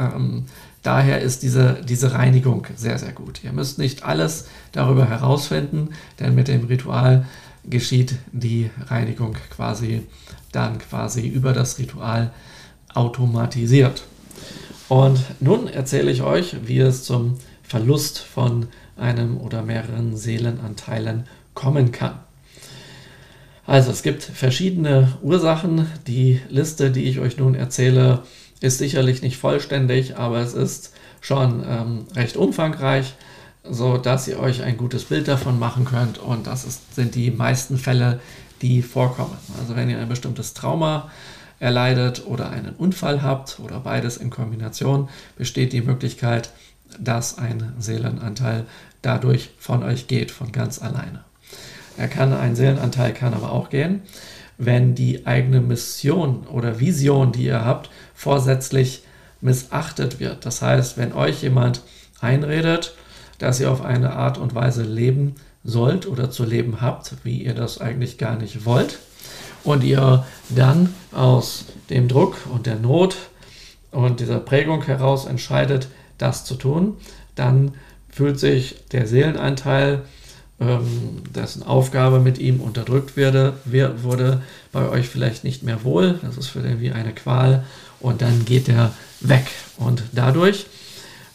ähm, 0.00 0.46
Daher 0.82 1.20
ist 1.20 1.44
diese, 1.44 1.80
diese 1.84 2.12
Reinigung 2.12 2.66
sehr, 2.74 2.98
sehr 2.98 3.12
gut. 3.12 3.44
Ihr 3.44 3.52
müsst 3.52 3.78
nicht 3.78 4.04
alles 4.04 4.48
darüber 4.72 5.08
herausfinden, 5.08 5.90
denn 6.18 6.34
mit 6.34 6.48
dem 6.48 6.64
Ritual 6.64 7.24
geschieht 7.64 8.16
die 8.32 8.70
Reinigung 8.86 9.36
quasi 9.50 10.02
dann 10.52 10.78
quasi 10.78 11.26
über 11.26 11.52
das 11.52 11.78
Ritual 11.78 12.30
automatisiert. 12.94 14.04
Und 14.88 15.20
nun 15.40 15.68
erzähle 15.68 16.10
ich 16.10 16.22
euch, 16.22 16.56
wie 16.66 16.80
es 16.80 17.04
zum 17.04 17.38
Verlust 17.62 18.18
von 18.18 18.68
einem 18.96 19.38
oder 19.38 19.62
mehreren 19.62 20.16
Seelenanteilen 20.16 21.24
kommen 21.54 21.92
kann. 21.92 22.20
Also 23.66 23.90
es 23.90 24.02
gibt 24.02 24.22
verschiedene 24.22 25.16
Ursachen. 25.22 25.86
Die 26.06 26.40
Liste, 26.50 26.90
die 26.90 27.04
ich 27.04 27.20
euch 27.20 27.38
nun 27.38 27.54
erzähle, 27.54 28.24
ist 28.60 28.78
sicherlich 28.78 29.22
nicht 29.22 29.36
vollständig, 29.36 30.16
aber 30.16 30.40
es 30.40 30.54
ist 30.54 30.92
schon 31.20 31.64
ähm, 31.66 32.04
recht 32.14 32.36
umfangreich, 32.36 33.14
so 33.64 33.96
dass 33.96 34.28
ihr 34.28 34.38
euch 34.38 34.62
ein 34.62 34.76
gutes 34.76 35.04
Bild 35.04 35.28
davon 35.28 35.58
machen 35.58 35.84
könnt. 35.84 36.18
Und 36.18 36.46
das 36.46 36.64
ist, 36.64 36.94
sind 36.94 37.14
die 37.14 37.30
meisten 37.30 37.78
Fälle, 37.78 38.20
die 38.60 38.82
vorkommen. 38.82 39.36
Also 39.58 39.76
wenn 39.76 39.90
ihr 39.90 39.98
ein 39.98 40.08
bestimmtes 40.08 40.54
Trauma 40.54 41.10
erleidet 41.58 42.26
oder 42.26 42.50
einen 42.50 42.74
Unfall 42.74 43.22
habt 43.22 43.60
oder 43.60 43.80
beides 43.80 44.16
in 44.16 44.30
Kombination, 44.30 45.08
besteht 45.36 45.72
die 45.72 45.82
Möglichkeit, 45.82 46.50
dass 46.98 47.38
ein 47.38 47.72
Seelenanteil 47.78 48.66
dadurch 49.00 49.50
von 49.58 49.82
euch 49.82 50.06
geht, 50.06 50.30
von 50.30 50.52
ganz 50.52 50.82
alleine. 50.82 51.24
Er 51.96 52.08
kann, 52.08 52.32
ein 52.32 52.56
Seelenanteil 52.56 53.12
kann 53.12 53.34
aber 53.34 53.52
auch 53.52 53.70
gehen, 53.70 54.02
wenn 54.58 54.94
die 54.94 55.26
eigene 55.26 55.60
Mission 55.60 56.46
oder 56.46 56.80
Vision, 56.80 57.32
die 57.32 57.44
ihr 57.44 57.64
habt, 57.64 57.90
vorsätzlich 58.14 59.02
missachtet 59.40 60.20
wird. 60.20 60.46
Das 60.46 60.62
heißt, 60.62 60.96
wenn 60.96 61.12
euch 61.12 61.42
jemand 61.42 61.82
einredet, 62.20 62.94
dass 63.42 63.58
ihr 63.58 63.72
auf 63.72 63.82
eine 63.82 64.12
Art 64.12 64.38
und 64.38 64.54
Weise 64.54 64.84
leben 64.84 65.34
sollt 65.64 66.06
oder 66.06 66.30
zu 66.30 66.44
leben 66.44 66.80
habt, 66.80 67.12
wie 67.24 67.42
ihr 67.42 67.54
das 67.54 67.80
eigentlich 67.80 68.16
gar 68.16 68.36
nicht 68.36 68.64
wollt, 68.64 69.00
und 69.64 69.82
ihr 69.82 70.24
dann 70.48 70.94
aus 71.10 71.64
dem 71.90 72.06
Druck 72.06 72.36
und 72.52 72.66
der 72.66 72.76
Not 72.76 73.16
und 73.90 74.20
dieser 74.20 74.38
Prägung 74.38 74.84
heraus 74.84 75.26
entscheidet, 75.26 75.88
das 76.18 76.44
zu 76.44 76.54
tun, 76.54 76.96
dann 77.34 77.72
fühlt 78.10 78.38
sich 78.38 78.76
der 78.92 79.08
Seelenanteil 79.08 80.02
ähm, 80.60 81.22
dessen 81.34 81.64
Aufgabe 81.64 82.20
mit 82.20 82.38
ihm 82.38 82.60
unterdrückt 82.60 83.16
werde, 83.16 83.54
wurde, 83.64 84.42
bei 84.70 84.88
euch 84.88 85.08
vielleicht 85.08 85.42
nicht 85.42 85.64
mehr 85.64 85.82
wohl. 85.82 86.20
Das 86.22 86.36
ist 86.36 86.46
für 86.46 86.60
den 86.60 86.80
wie 86.80 86.92
eine 86.92 87.12
Qual 87.12 87.64
und 87.98 88.22
dann 88.22 88.44
geht 88.44 88.68
er 88.68 88.92
weg. 89.20 89.46
Und 89.78 90.04
dadurch 90.12 90.66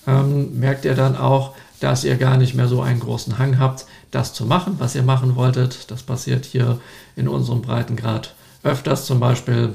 ähm, 0.08 0.58
merkt 0.58 0.86
ihr 0.86 0.96
dann 0.96 1.18
auch, 1.18 1.54
dass 1.80 2.04
ihr 2.04 2.16
gar 2.18 2.38
nicht 2.38 2.56
mehr 2.56 2.68
so 2.68 2.82
einen 2.82 3.00
großen 3.00 3.38
Hang 3.38 3.60
habt, 3.60 3.86
das 4.12 4.34
zu 4.34 4.46
machen, 4.46 4.76
was 4.80 4.96
ihr 4.96 5.04
machen 5.04 5.36
wolltet. 5.36 5.92
Das 5.92 6.04
passiert 6.04 6.46
hier 6.46 6.80
in 7.16 7.28
unserem 7.28 7.62
Breitengrad 7.62 8.34
öfters, 8.64 9.06
zum 9.06 9.20
Beispiel, 9.20 9.74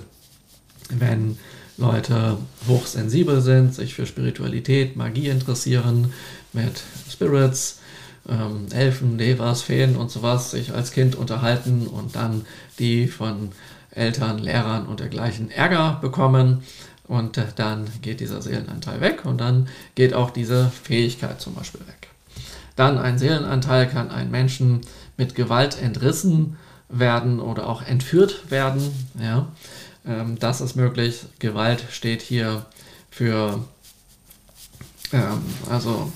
wenn 0.91 1.39
Leute 1.79 2.37
hochsensibel 2.69 3.41
sind, 3.41 3.75
sich 3.75 3.95
für 3.95 4.07
Spiritualität, 4.07 4.97
Magie 4.97 5.29
interessieren, 5.29 6.13
mit 6.53 6.83
Spirits, 7.11 7.81
ähm, 8.29 8.67
Elfen, 8.73 9.19
Devas, 9.19 9.63
Feen 9.63 9.97
und 9.97 10.11
sowas 10.11 10.51
sich 10.51 10.75
als 10.75 10.93
Kind 10.93 11.15
unterhalten 11.15 11.87
und 11.87 12.15
dann 12.15 12.45
die 12.79 13.09
von 13.09 13.51
Eltern, 13.91 14.39
Lehrern 14.39 14.87
und 14.87 15.01
dergleichen 15.01 15.51
Ärger 15.51 15.99
bekommen. 16.01 16.63
Und 17.09 17.37
äh, 17.37 17.47
dann 17.57 17.87
geht 18.01 18.21
dieser 18.21 18.43
Seelenanteil 18.43 19.01
weg 19.01 19.25
und 19.25 19.39
dann 19.39 19.69
geht 19.95 20.15
auch 20.15 20.31
diese 20.31 20.71
Fähigkeit 20.71 21.41
zum 21.41 21.55
Beispiel 21.55 21.81
weg. 21.81 22.09
Dann 22.77 22.99
ein 22.99 23.19
Seelenanteil 23.19 23.89
kann 23.89 24.11
einen 24.11 24.31
Menschen 24.31 24.81
mit 25.17 25.35
Gewalt 25.35 25.81
entrissen 25.81 26.57
werden 26.89 27.41
oder 27.41 27.69
auch 27.69 27.83
entführt 27.83 28.51
werden. 28.51 28.83
Ja, 29.21 29.49
ähm, 30.07 30.39
das 30.39 30.61
ist 30.61 30.77
möglich. 30.77 31.27
Gewalt 31.39 31.85
steht 31.91 32.23
hier 32.23 32.65
für 33.11 33.63
ähm, 35.13 35.43
also 35.69 36.11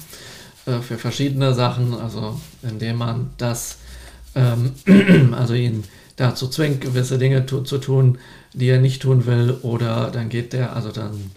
äh, 0.66 0.80
für 0.80 0.98
verschiedene 0.98 1.54
Sachen, 1.54 1.94
also 1.94 2.40
indem 2.62 2.96
man 2.96 3.30
das, 3.38 3.78
ähm, 4.34 4.72
also 5.34 5.54
ihn 5.54 5.84
dazu 6.16 6.48
zwingt, 6.48 6.80
gewisse 6.80 7.18
Dinge 7.18 7.46
tu 7.46 7.60
zu 7.60 7.78
tun, 7.78 8.18
die 8.56 8.68
er 8.68 8.80
nicht 8.80 9.02
tun 9.02 9.26
will, 9.26 9.56
oder 9.62 10.10
dann 10.10 10.28
geht 10.28 10.52
der, 10.52 10.74
also 10.74 10.90
dann, 10.90 11.30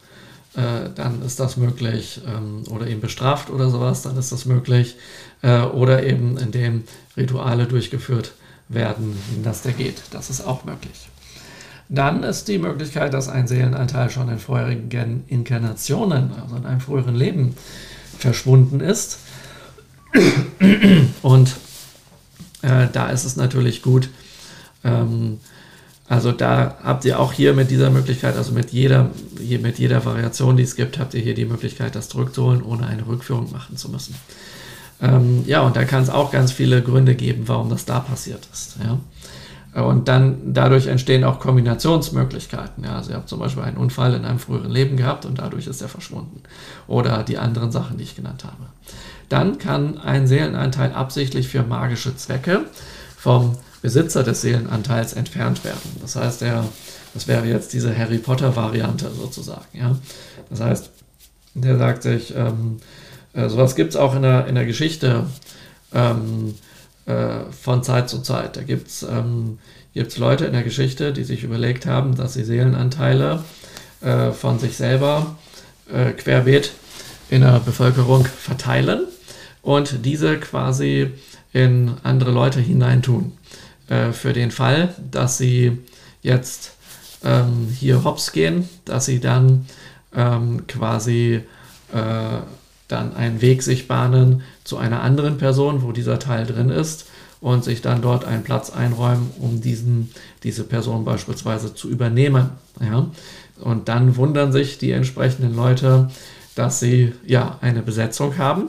äh, 0.56 0.90
dann 0.96 1.22
ist 1.22 1.40
das 1.40 1.58
möglich, 1.58 2.22
ähm, 2.26 2.64
oder 2.70 2.88
ihn 2.88 3.02
bestraft 3.02 3.50
oder 3.50 3.70
sowas, 3.70 4.02
dann 4.02 4.18
ist 4.18 4.32
das 4.32 4.46
möglich, 4.46 4.96
äh, 5.42 5.62
oder 5.62 6.04
eben 6.04 6.38
indem 6.38 6.86
Rituale 7.18 7.66
durchgeführt 7.66 8.32
werden, 8.70 9.18
dass 9.44 9.62
der 9.62 9.74
geht. 9.74 10.02
Das 10.12 10.30
ist 10.30 10.42
auch 10.42 10.64
möglich. 10.64 11.10
Dann 11.90 12.24
ist 12.24 12.48
die 12.48 12.60
Möglichkeit, 12.60 13.14
dass 13.14 13.28
ein 13.28 13.48
Seelenanteil 13.48 14.10
schon 14.10 14.30
in 14.30 14.40
vorherigen 14.40 15.24
Inkarnationen, 15.28 16.32
also 16.42 16.56
in 16.56 16.66
einem 16.66 16.80
früheren 16.80 17.16
Leben, 17.16 17.56
verschwunden 18.18 18.80
ist. 18.80 19.20
Und 21.22 21.56
äh, 22.62 22.88
da 22.94 23.10
ist 23.10 23.26
es 23.26 23.36
natürlich 23.36 23.82
gut, 23.82 24.10
ähm, 24.84 25.40
also 26.10 26.32
da 26.32 26.76
habt 26.84 27.06
ihr 27.06 27.20
auch 27.20 27.32
hier 27.34 27.54
mit 27.54 27.70
dieser 27.70 27.92
Möglichkeit, 27.92 28.36
also 28.36 28.52
mit 28.52 28.72
jeder, 28.72 29.12
mit 29.40 29.78
jeder 29.78 30.04
Variation, 30.04 30.58
die 30.58 30.64
es 30.64 30.76
gibt, 30.76 30.98
habt 30.98 31.14
ihr 31.14 31.22
hier 31.22 31.36
die 31.36 31.46
Möglichkeit, 31.46 31.96
das 31.96 32.10
zurückzuholen, 32.10 32.64
ohne 32.64 32.88
eine 32.88 33.06
Rückführung 33.06 33.52
machen 33.52 33.78
zu 33.78 33.90
müssen. 33.90 34.16
Ähm, 35.04 35.44
ja, 35.46 35.62
und 35.62 35.76
da 35.76 35.86
kann 35.86 36.02
es 36.02 36.10
auch 36.10 36.32
ganz 36.32 36.52
viele 36.52 36.82
Gründe 36.82 37.14
geben, 37.14 37.44
warum 37.46 37.70
das 37.70 37.86
da 37.86 38.00
passiert 38.00 38.48
ist. 38.52 38.78
Ja. 38.84 39.84
Und 39.84 40.08
dann 40.08 40.54
dadurch 40.56 40.88
entstehen 40.88 41.24
auch 41.24 41.40
Kombinationsmöglichkeiten. 41.40 42.84
Ja, 42.84 42.96
also 42.96 43.12
ihr 43.12 43.18
habt 43.18 43.30
zum 43.30 43.38
Beispiel 43.38 43.62
einen 43.62 43.78
Unfall 43.78 44.16
in 44.16 44.26
einem 44.26 44.40
früheren 44.40 44.72
Leben 44.72 44.98
gehabt 44.98 45.26
und 45.26 45.38
dadurch 45.38 45.68
ist 45.68 45.80
er 45.84 45.90
verschwunden. 45.90 46.42
Oder 46.88 47.22
die 47.22 47.38
anderen 47.38 47.72
Sachen, 47.72 47.98
die 47.98 48.04
ich 48.04 48.16
genannt 48.16 48.46
habe. 48.46 48.66
Dann 49.30 49.60
kann 49.60 50.00
ein 50.00 50.26
Seelenanteil 50.26 50.92
absichtlich 50.92 51.50
für 51.50 51.62
magische 51.62 52.16
Zwecke 52.16 52.62
vom 53.16 53.58
Besitzer 53.82 54.24
des 54.24 54.42
Seelenanteils 54.42 55.14
entfernt 55.14 55.64
werden. 55.64 55.98
Das 56.02 56.16
heißt, 56.16 56.42
er, 56.42 56.66
das 57.14 57.28
wäre 57.28 57.46
jetzt 57.46 57.74
diese 57.74 57.98
Harry 57.98 58.18
Potter-Variante 58.18 59.10
sozusagen. 59.12 59.66
Ja? 59.74 59.98
Das 60.50 60.60
heißt, 60.60 60.90
der 61.54 61.78
sagt 61.78 62.04
sich, 62.04 62.36
ähm, 62.36 62.80
äh, 63.34 63.50
sowas 63.50 63.76
gibt 63.76 63.92
es 63.92 63.96
auch 63.96 64.16
in 64.16 64.22
der, 64.22 64.48
in 64.48 64.56
der 64.56 64.66
Geschichte. 64.66 65.26
Ähm, 65.94 66.56
äh, 67.10 67.52
von 67.52 67.82
Zeit 67.82 68.08
zu 68.08 68.22
Zeit. 68.22 68.56
Da 68.56 68.62
gibt 68.62 68.88
es 68.88 69.02
ähm, 69.02 69.58
Leute 70.18 70.46
in 70.46 70.54
der 70.54 70.62
Geschichte, 70.62 71.12
die 71.12 71.24
sich 71.24 71.44
überlegt 71.44 71.88
haben, 71.88 72.16
dass 72.16 72.36
sie 72.36 72.44
Seelenanteile 72.44 73.44
äh, 74.02 74.30
von 74.30 74.60
sich 74.60 74.78
selber 74.78 75.36
äh, 75.92 76.12
querbeet 76.12 76.72
in 77.32 77.42
der 77.42 77.62
Bevölkerung 77.62 78.26
verteilen 78.26 79.08
und 79.64 80.06
diese 80.06 80.38
quasi 80.38 81.12
in 81.52 81.94
andere 82.04 82.30
Leute 82.30 82.60
hineintun. 82.60 83.32
Äh, 83.90 84.12
für 84.12 84.34
den 84.34 84.52
Fall, 84.52 84.94
dass 85.12 85.38
sie 85.40 85.80
jetzt 86.22 86.74
ähm, 87.24 87.68
hier 87.76 88.04
hops 88.04 88.32
gehen, 88.32 88.70
dass 88.86 89.06
sie 89.06 89.20
dann 89.20 89.66
ähm, 90.16 90.68
quasi 90.68 91.42
äh, 91.92 92.40
dann 92.88 93.16
einen 93.16 93.42
Weg 93.42 93.64
sich 93.64 93.88
bahnen 93.88 94.44
zu 94.64 94.78
einer 94.78 95.02
anderen 95.02 95.38
Person, 95.38 95.82
wo 95.82 95.92
dieser 95.92 96.20
Teil 96.20 96.46
drin 96.46 96.70
ist 96.70 97.08
und 97.42 97.64
sich 97.64 97.82
dann 97.82 98.02
dort 98.02 98.26
einen 98.26 98.44
Platz 98.44 98.70
einräumen, 98.70 99.32
um 99.40 99.60
diesen, 99.60 100.12
diese 100.44 100.64
Person 100.64 101.04
beispielsweise 101.04 101.74
zu 101.74 101.90
übernehmen. 101.90 102.52
Ja? 102.80 103.08
Und 103.60 103.90
dann 103.90 104.18
wundern 104.18 104.52
sich 104.52 104.78
die 104.78 104.92
entsprechenden 104.92 105.56
Leute, 105.56 106.10
dass 106.56 106.80
sie 106.80 107.14
ja 107.26 107.58
eine 107.62 107.82
Besetzung 107.82 108.38
haben 108.38 108.68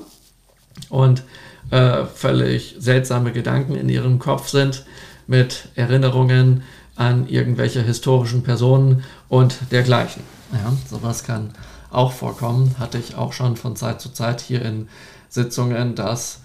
und 0.88 1.24
äh, 1.70 2.04
völlig 2.06 2.76
seltsame 2.78 3.32
Gedanken 3.32 3.74
in 3.74 3.88
ihrem 3.88 4.18
Kopf 4.18 4.48
sind 4.48 4.84
mit 5.30 5.68
Erinnerungen 5.76 6.64
an 6.96 7.28
irgendwelche 7.28 7.80
historischen 7.80 8.42
Personen 8.42 9.04
und 9.28 9.70
dergleichen. 9.70 10.24
Ja, 10.52 10.72
sowas 10.90 11.22
kann 11.22 11.52
auch 11.90 12.12
vorkommen, 12.12 12.74
hatte 12.80 12.98
ich 12.98 13.14
auch 13.14 13.32
schon 13.32 13.56
von 13.56 13.76
Zeit 13.76 14.00
zu 14.00 14.10
Zeit 14.10 14.40
hier 14.40 14.60
in 14.62 14.88
Sitzungen, 15.28 15.94
dass 15.94 16.40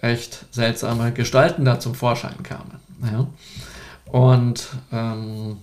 echt 0.00 0.46
seltsame 0.52 1.12
Gestalten 1.12 1.66
da 1.66 1.78
zum 1.80 1.94
Vorschein 1.94 2.42
kamen. 2.42 2.80
Ja. 3.02 3.26
Und 4.10 4.68
ähm, 4.90 5.58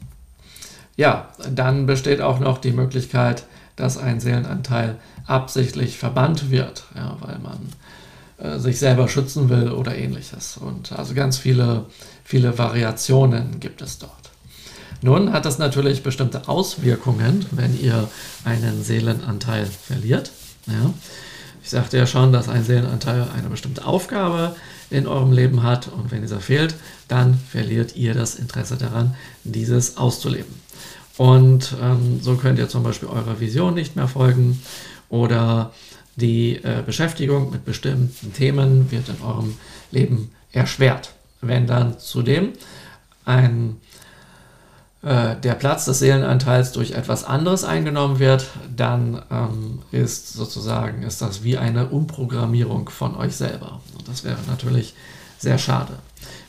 ja, 0.96 1.30
dann 1.52 1.88
besteht 1.88 2.22
auch 2.22 2.40
noch 2.40 2.60
die 2.60 2.74
Möglichkeit, 2.74 3.44
dass 3.76 3.98
ein 3.98 4.20
Seelenanteil 4.20 4.98
absichtlich 5.26 5.98
verbannt 5.98 6.52
wird, 6.52 6.84
ja, 6.96 7.18
weil 7.22 7.40
man 7.40 7.57
äh, 8.38 8.60
sich 8.60 8.80
selber 8.80 9.08
schützen 9.08 9.50
will 9.50 9.72
oder 9.72 9.96
ähnliches. 9.96 10.58
Und 10.58 10.92
also 10.92 11.14
ganz 11.14 11.38
viele, 11.38 11.86
viele 12.24 12.58
Variationen 12.58 13.60
gibt 13.60 13.82
es 13.82 13.98
dort. 13.98 14.12
Nun 15.02 15.32
hat 15.32 15.46
das 15.46 15.60
natürlich 15.60 16.04
bestimmte 16.04 16.48
Auswirkungen, 16.48 17.46
wenn 17.52 17.80
ihr 17.80 18.10
einen 18.46 18.84
Seelenanteil 18.84 19.66
verliert. 19.66 20.32
Ja. 20.66 20.94
Ich 21.64 21.70
sagte 21.70 21.98
ja 21.98 22.08
schon, 22.08 22.32
dass 22.32 22.50
ein 22.50 22.64
Seelenanteil 22.64 23.28
eine 23.36 23.50
bestimmte 23.50 23.86
Aufgabe 23.86 24.56
in 24.90 25.06
eurem 25.06 25.32
Leben 25.32 25.64
hat 25.64 25.88
und 25.90 26.12
wenn 26.12 26.22
dieser 26.22 26.40
fehlt, 26.40 26.76
dann 27.08 27.38
verliert 27.52 27.96
ihr 27.96 28.14
das 28.14 28.36
Interesse 28.36 28.78
daran, 28.78 29.16
dieses 29.44 29.98
auszuleben. 29.98 30.54
Und 31.18 31.76
ähm, 31.82 32.20
so 32.22 32.36
könnt 32.36 32.60
ihr 32.60 32.70
zum 32.70 32.84
Beispiel 32.84 33.10
eurer 33.10 33.40
Vision 33.40 33.74
nicht 33.74 33.96
mehr 33.96 34.08
folgen 34.08 34.62
oder 35.10 35.74
die 36.18 36.56
äh, 36.58 36.84
Beschäftigung 36.86 37.52
mit 37.52 37.64
bestimmten 37.64 38.34
Themen 38.34 38.92
wird 38.92 39.08
in 39.08 39.22
eurem 39.22 39.58
Leben 39.92 40.32
erschwert. 40.52 41.14
Wenn 41.42 41.68
dann 41.68 42.00
zudem 42.00 42.54
ein 43.24 43.78
äh, 45.04 45.36
der 45.36 45.54
Platz 45.54 45.86
des 45.86 46.00
Seelenanteils 46.00 46.72
durch 46.72 46.92
etwas 46.92 47.24
anderes 47.24 47.64
eingenommen 47.64 48.18
wird, 48.18 48.48
dann 48.76 49.22
ähm, 49.30 49.80
ist 49.92 50.34
sozusagen 50.34 51.04
ist 51.04 51.22
das 51.22 51.44
wie 51.44 51.58
eine 51.58 51.88
Umprogrammierung 51.90 52.90
von 52.90 53.16
euch 53.16 53.36
selber. 53.36 53.80
Und 53.98 54.08
das 54.08 54.24
wäre 54.24 54.40
natürlich 54.48 54.96
sehr 55.38 55.60
schade. 55.60 55.94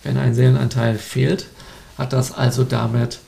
Wenn 0.03 0.17
ein 0.17 0.35
Seelenanteil 0.35 0.97
fehlt, 0.97 1.47
hat 1.99 2.15
das 2.15 2.33
also 2.33 2.65
damit 2.65 3.19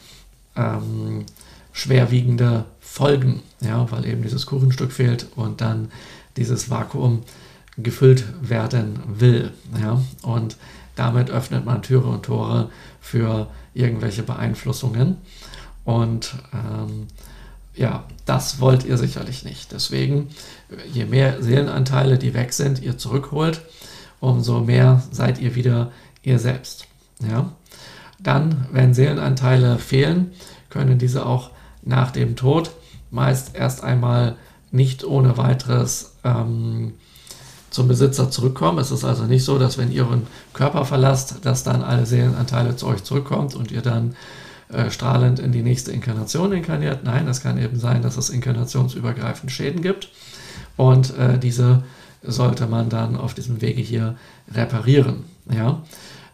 ähm, 0.57 1.27
schwerwiegende 1.73 2.65
Folgen, 2.81 3.43
ja, 3.61 3.91
weil 3.91 4.07
eben 4.07 4.23
dieses 4.23 4.47
Kuchenstück 4.47 4.91
fehlt 4.91 5.27
und 5.37 5.61
dann 5.61 5.93
dieses 6.37 6.71
Vakuum 6.71 7.23
gefüllt 7.77 8.25
werden 8.41 9.01
will. 9.07 9.53
Ja, 9.81 10.01
und 10.23 10.57
damit 10.97 11.31
öffnet 11.31 11.65
man 11.65 11.83
Türe 11.83 12.09
und 12.09 12.25
Tore 12.25 12.71
für 13.01 13.49
irgendwelche 13.75 14.23
Beeinflussungen. 14.23 15.17
Und 15.85 16.35
ähm, 16.53 17.07
ja, 17.75 18.05
das 18.27 18.61
wollt 18.61 18.85
ihr 18.85 18.99
sicherlich 18.99 19.45
nicht. 19.45 19.73
Deswegen, 19.73 20.29
je 20.93 21.05
mehr 21.07 21.43
Seelenanteile, 21.43 22.19
die 22.19 22.35
weg 22.35 22.53
sind, 22.53 22.83
ihr 22.83 22.99
zurückholt, 22.99 23.63
umso 24.21 24.61
mehr 24.61 25.03
seid 25.11 25.39
ihr 25.41 25.55
wieder 25.55 25.91
ihr 26.23 26.39
selbst. 26.39 26.87
Ja? 27.21 27.53
Dann, 28.19 28.67
wenn 28.71 28.93
Seelenanteile 28.93 29.79
fehlen, 29.79 30.33
können 30.69 30.99
diese 30.99 31.25
auch 31.25 31.51
nach 31.83 32.11
dem 32.11 32.37
Tod 32.37 32.73
meist 33.11 33.57
erst 33.57 33.83
einmal 33.83 34.37
nicht 34.71 35.05
ohne 35.05 35.37
weiteres 35.37 36.10
ähm, 36.25 36.95
zum 37.71 37.89
Besitzer 37.89 38.31
zurückkommen. 38.31 38.79
Es 38.79 38.91
ist 38.91 39.05
also 39.05 39.25
nicht 39.25 39.45
so, 39.45 39.59
dass 39.59 39.79
wenn 39.79 39.93
ihr 39.93 40.05
euren 40.05 40.27
Körper 40.53 40.85
verlasst, 40.85 41.37
dass 41.45 41.63
dann 41.63 41.83
alle 41.83 42.07
Seelenanteile 42.07 42.77
zu 42.77 42.87
euch 42.87 43.05
zurückkommt 43.05 43.55
und 43.55 43.71
ihr 43.71 43.83
dann 43.83 44.15
äh, 44.69 44.91
strahlend 44.91 45.39
in 45.39 45.53
die 45.53 45.63
nächste 45.63 45.93
Inkarnation 45.93 46.53
inkarniert. 46.53 47.05
Nein, 47.05 47.29
es 47.29 47.43
kann 47.43 47.59
eben 47.59 47.79
sein, 47.79 48.03
dass 48.03 48.17
es 48.17 48.31
inkarnationsübergreifend 48.31 49.51
Schäden 49.53 49.83
gibt 49.83 50.11
und 50.77 51.17
äh, 51.17 51.39
diese 51.39 51.83
sollte 52.23 52.67
man 52.67 52.89
dann 52.89 53.17
auf 53.17 53.35
diesem 53.35 53.61
Wege 53.61 53.81
hier 53.81 54.17
reparieren. 54.53 55.25
Ja? 55.51 55.83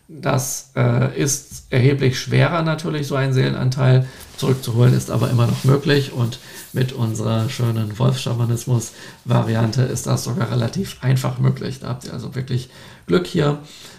Das 0.09 0.71
äh, 0.77 1.21
ist 1.21 1.67
erheblich 1.71 2.21
schwerer 2.21 2.63
natürlich, 2.63 3.09
so 3.09 3.17
einen 3.17 3.33
Seelenanteil 3.33 4.07
zurückzuholen, 4.37 4.95
ist 4.95 5.11
aber 5.11 5.31
immer 5.31 5.49
noch 5.49 5.65
möglich 5.65 6.13
und 6.13 6.39
mit 6.73 6.93
unserer 6.93 7.49
schönen 7.49 7.99
Wolfschamanismus-Variante 7.99 9.83
ist 9.83 10.07
das 10.07 10.25
sogar 10.25 10.53
relativ 10.53 11.03
einfach 11.03 11.39
möglich. 11.39 11.81
Da 11.81 11.89
habt 11.89 12.05
ihr 12.05 12.13
also 12.13 12.37
wirklich 12.37 12.71
Glück 13.07 13.27
hier, 13.27 13.59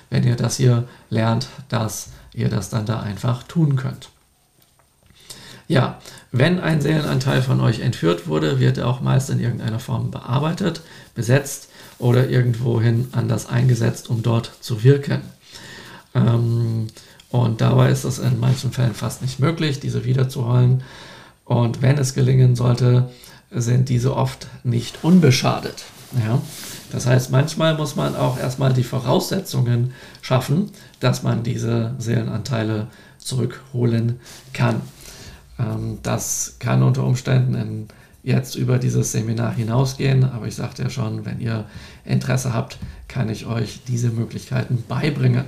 wenn 0.10 0.24
ihr 0.24 0.38
das 0.38 0.56
hier 0.56 0.88
lernt, 1.10 1.50
dass 1.68 2.10
ihr 2.34 2.48
das 2.48 2.70
dann 2.70 2.86
da 2.86 3.02
einfach 3.02 3.44
tun 3.44 3.76
könnt. 3.76 4.10
Ja, 5.68 6.00
wenn 6.32 6.62
ein 6.62 6.80
Seelenanteil 6.80 7.42
von 7.42 7.60
euch 7.60 7.82
entführt 7.82 8.28
wurde, 8.28 8.62
wird 8.62 8.78
er 8.78 8.88
auch 8.88 9.02
meist 9.02 9.30
in 9.30 9.42
irgendeiner 9.42 9.80
Form 9.80 10.12
bearbeitet, 10.12 10.82
besetzt 11.14 11.68
oder 12.00 12.30
irgendwohin 12.30 13.10
anders 13.12 13.50
eingesetzt, 13.50 14.10
um 14.10 14.24
dort 14.24 14.52
zu 14.62 14.84
wirken. 14.84 15.22
Ähm, 16.18 16.88
und 17.30 17.62
dabei 17.62 17.90
ist 17.90 18.04
es 18.04 18.20
in 18.20 18.40
manchen 18.40 18.72
Fällen 18.72 18.94
fast 18.94 19.22
nicht 19.22 19.40
möglich, 19.40 19.80
diese 19.80 20.06
wiederzuholen. 20.06 20.84
Und 21.46 21.82
wenn 21.82 21.98
es 21.98 22.14
gelingen 22.14 22.56
sollte, 22.56 23.10
sind 23.52 23.90
diese 23.90 24.16
oft 24.16 24.48
nicht 24.64 25.04
unbeschadet. 25.04 25.86
Ja? 26.26 26.42
Das 26.92 27.06
heißt, 27.06 27.32
manchmal 27.32 27.76
muss 27.76 27.96
man 27.96 28.16
auch 28.16 28.38
erstmal 28.38 28.74
die 28.74 28.84
Voraussetzungen 28.84 29.94
schaffen, 30.22 30.72
dass 31.00 31.24
man 31.24 31.44
diese 31.44 31.96
Seelenanteile 31.98 32.88
zurückholen 33.18 34.20
kann. 34.54 34.82
Ähm, 35.60 36.00
das 36.04 36.56
kann 36.60 36.84
unter 36.84 37.04
Umständen 37.04 37.56
in, 37.56 37.88
jetzt 38.24 38.56
über 38.56 38.78
dieses 38.78 39.12
Seminar 39.12 39.54
hinausgehen, 39.54 40.24
aber 40.24 40.48
ich 40.48 40.56
sagte 40.56 40.84
ja 40.84 40.90
schon, 40.90 41.26
wenn 41.26 41.40
ihr 41.40 41.66
Interesse 42.04 42.54
habt, 42.54 42.78
kann 43.08 43.30
ich 43.30 43.46
euch 43.46 43.82
diese 43.88 44.10
Möglichkeiten 44.10 44.84
beibringen. 44.88 45.46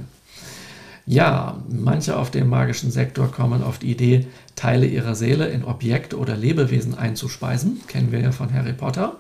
Ja, 1.10 1.58
manche 1.68 2.18
auf 2.18 2.30
dem 2.30 2.50
magischen 2.50 2.92
Sektor 2.92 3.32
kommen 3.32 3.64
auf 3.64 3.80
die 3.80 3.90
Idee, 3.90 4.28
Teile 4.56 4.86
ihrer 4.86 5.16
Seele 5.16 5.48
in 5.48 5.64
Objekte 5.64 6.20
oder 6.20 6.38
Lebewesen 6.38 6.96
einzuspeisen, 6.96 7.82
kennen 7.88 8.12
wir 8.12 8.20
ja 8.20 8.32
von 8.32 8.54
Harry 8.54 8.74
Potter, 8.74 9.16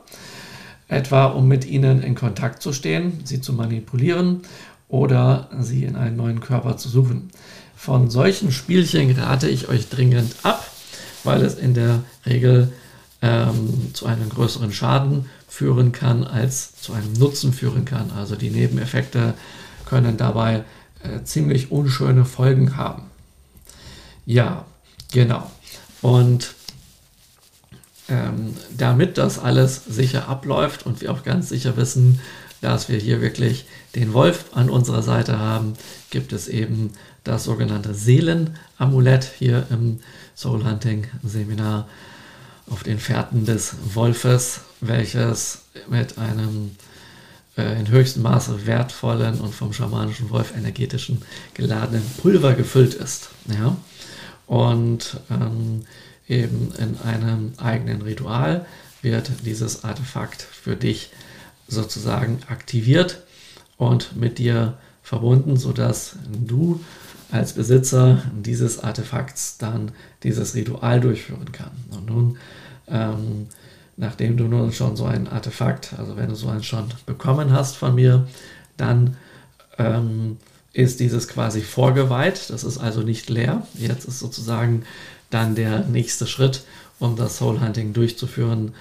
etwa 0.87 1.25
um 1.25 1.47
mit 1.47 1.65
ihnen 1.65 2.03
in 2.03 2.13
Kontakt 2.13 2.61
zu 2.61 2.73
stehen, 2.73 3.21
sie 3.23 3.41
zu 3.41 3.53
manipulieren 3.53 4.41
oder 4.87 5.49
sie 5.61 5.83
in 5.83 5.95
einen 5.95 6.15
neuen 6.15 6.41
Körper 6.41 6.77
zu 6.77 6.89
suchen. 6.89 7.31
Von 7.75 8.11
solchen 8.11 8.51
Spielchen 8.51 9.09
rate 9.19 9.49
ich 9.49 9.67
euch 9.67 9.89
dringend 9.89 10.35
ab, 10.43 10.63
weil 11.23 11.41
es 11.41 11.55
in 11.55 11.73
der 11.73 12.03
Regel 12.23 12.71
ähm, 13.23 13.89
zu 13.93 14.05
einem 14.05 14.29
größeren 14.29 14.71
Schaden 14.71 15.25
führen 15.47 15.91
kann, 15.91 16.23
als 16.23 16.79
zu 16.79 16.93
einem 16.93 17.13
Nutzen 17.13 17.51
führen 17.51 17.85
kann. 17.85 18.11
Also 18.15 18.35
die 18.35 18.51
Nebeneffekte 18.51 19.33
können 19.85 20.17
dabei 20.17 20.65
äh, 21.03 21.23
ziemlich 21.23 21.71
unschöne 21.71 22.25
Folgen 22.25 22.77
haben. 22.77 23.03
Ja, 24.25 24.65
genau. 25.11 25.49
Und 26.01 26.53
ähm, 28.07 28.55
damit 28.75 29.17
das 29.17 29.39
alles 29.39 29.83
sicher 29.85 30.27
abläuft 30.27 30.85
und 30.85 31.01
wir 31.01 31.11
auch 31.11 31.23
ganz 31.23 31.49
sicher 31.49 31.77
wissen, 31.77 32.19
dass 32.61 32.89
wir 32.89 32.97
hier 32.97 33.21
wirklich 33.21 33.65
den 33.95 34.13
Wolf 34.13 34.45
an 34.51 34.69
unserer 34.69 35.01
Seite 35.01 35.39
haben, 35.39 35.73
gibt 36.09 36.33
es 36.33 36.47
eben 36.47 36.91
das 37.23 37.43
sogenannte 37.43 37.93
Seelenamulett 37.93 39.31
hier 39.37 39.67
im 39.69 39.99
Soul 40.35 40.65
Hunting 40.65 41.07
Seminar 41.23 41.87
auf 42.69 42.83
den 42.83 42.99
Fährten 42.99 43.45
des 43.45 43.75
Wolfes, 43.93 44.61
welches 44.81 45.63
mit 45.89 46.17
einem 46.17 46.71
äh, 47.59 47.79
in 47.79 47.89
höchstem 47.89 48.23
Maße 48.23 48.65
wertvollen 48.65 49.39
und 49.41 49.53
vom 49.53 49.73
schamanischen 49.73 50.29
Wolf 50.29 50.55
energetischen 50.55 51.21
geladenen 51.53 52.03
Pulver 52.21 52.53
gefüllt 52.53 52.93
ist. 52.93 53.29
Ja? 53.47 53.75
Und 54.47 55.19
ähm, 55.29 55.81
eben 56.27 56.71
in 56.77 56.97
einem 57.01 57.53
eigenen 57.57 58.01
Ritual 58.01 58.65
wird 59.01 59.31
dieses 59.45 59.83
Artefakt 59.83 60.41
für 60.41 60.75
dich 60.75 61.11
sozusagen 61.67 62.39
aktiviert 62.47 63.23
und 63.77 64.15
mit 64.15 64.37
dir 64.37 64.77
verbunden, 65.03 65.57
sodass 65.57 66.15
du 66.29 66.79
als 67.31 67.53
Besitzer 67.53 68.23
dieses 68.33 68.79
Artefakts 68.79 69.57
dann 69.57 69.91
dieses 70.23 70.55
Ritual 70.55 70.99
durchführen 70.99 71.51
kann. 71.51 71.71
Und 71.91 72.05
nun, 72.07 72.37
ähm, 72.87 73.47
nachdem 73.99 74.37
du 74.37 74.45
nun 74.45 74.71
schon 74.71 74.95
so 74.95 75.05
ein 75.05 75.27
Artefakt, 75.27 75.93
also 75.97 76.15
wenn 76.15 76.29
du 76.29 76.35
so 76.35 76.47
eins 76.47 76.65
schon 76.65 76.85
bekommen 77.05 77.51
hast 77.51 77.75
von 77.75 77.93
mir, 77.95 78.27
dann 78.77 79.17
ähm, 79.77 80.37
ist 80.71 81.01
dieses 81.01 81.27
quasi 81.27 81.61
vorgeweiht. 81.61 82.49
Das 82.49 82.63
ist 82.63 82.77
also 82.77 83.01
nicht 83.01 83.29
leer. 83.29 83.67
Jetzt 83.73 84.05
ist 84.05 84.19
sozusagen 84.19 84.83
dann 85.29 85.53
der 85.53 85.81
nächste 85.81 86.27
Schritt, 86.27 86.63
um 86.99 87.17
das 87.17 87.37
Soul 87.37 87.59
Hunting 87.59 87.91
durchzuführen, 87.91 88.73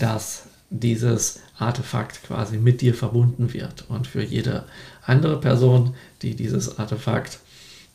dass 0.00 0.46
dieses 0.70 1.38
Artefakt 1.56 2.24
quasi 2.24 2.56
mit 2.56 2.80
dir 2.80 2.94
verbunden 2.94 3.52
wird. 3.52 3.84
Und 3.88 4.08
für 4.08 4.24
jede 4.24 4.64
andere 5.06 5.38
Person, 5.40 5.94
die 6.20 6.34
dieses 6.34 6.80
Artefakt 6.80 7.38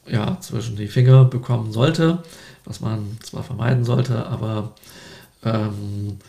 ja, 0.08 0.40
zwischen 0.40 0.78
die 0.78 0.88
Finger 0.88 1.26
bekommen 1.26 1.74
sollte, 1.74 2.24
was 2.64 2.80
man 2.80 3.18
zwar 3.22 3.44
vermeiden 3.44 3.84
sollte, 3.84 4.26
aber 4.28 4.76
ähm, 5.44 6.20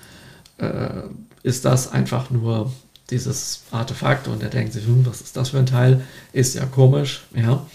äh, 0.61 1.03
ist 1.43 1.65
das 1.65 1.93
einfach 1.93 2.31
nur 2.31 2.73
dieses 3.11 3.63
Artefakt 3.71 4.29
und 4.29 4.43
er 4.43 4.51
denkt 4.51 4.73
sich, 4.73 4.85
hm, 4.87 5.05
was 5.07 5.21
ist 5.21 5.37
das 5.37 5.51
für 5.51 5.59
ein 5.59 5.67
Teil? 5.67 6.03
Ist 6.33 6.55
ja 6.55 6.65
komisch, 6.67 7.23
ja, 7.35 7.67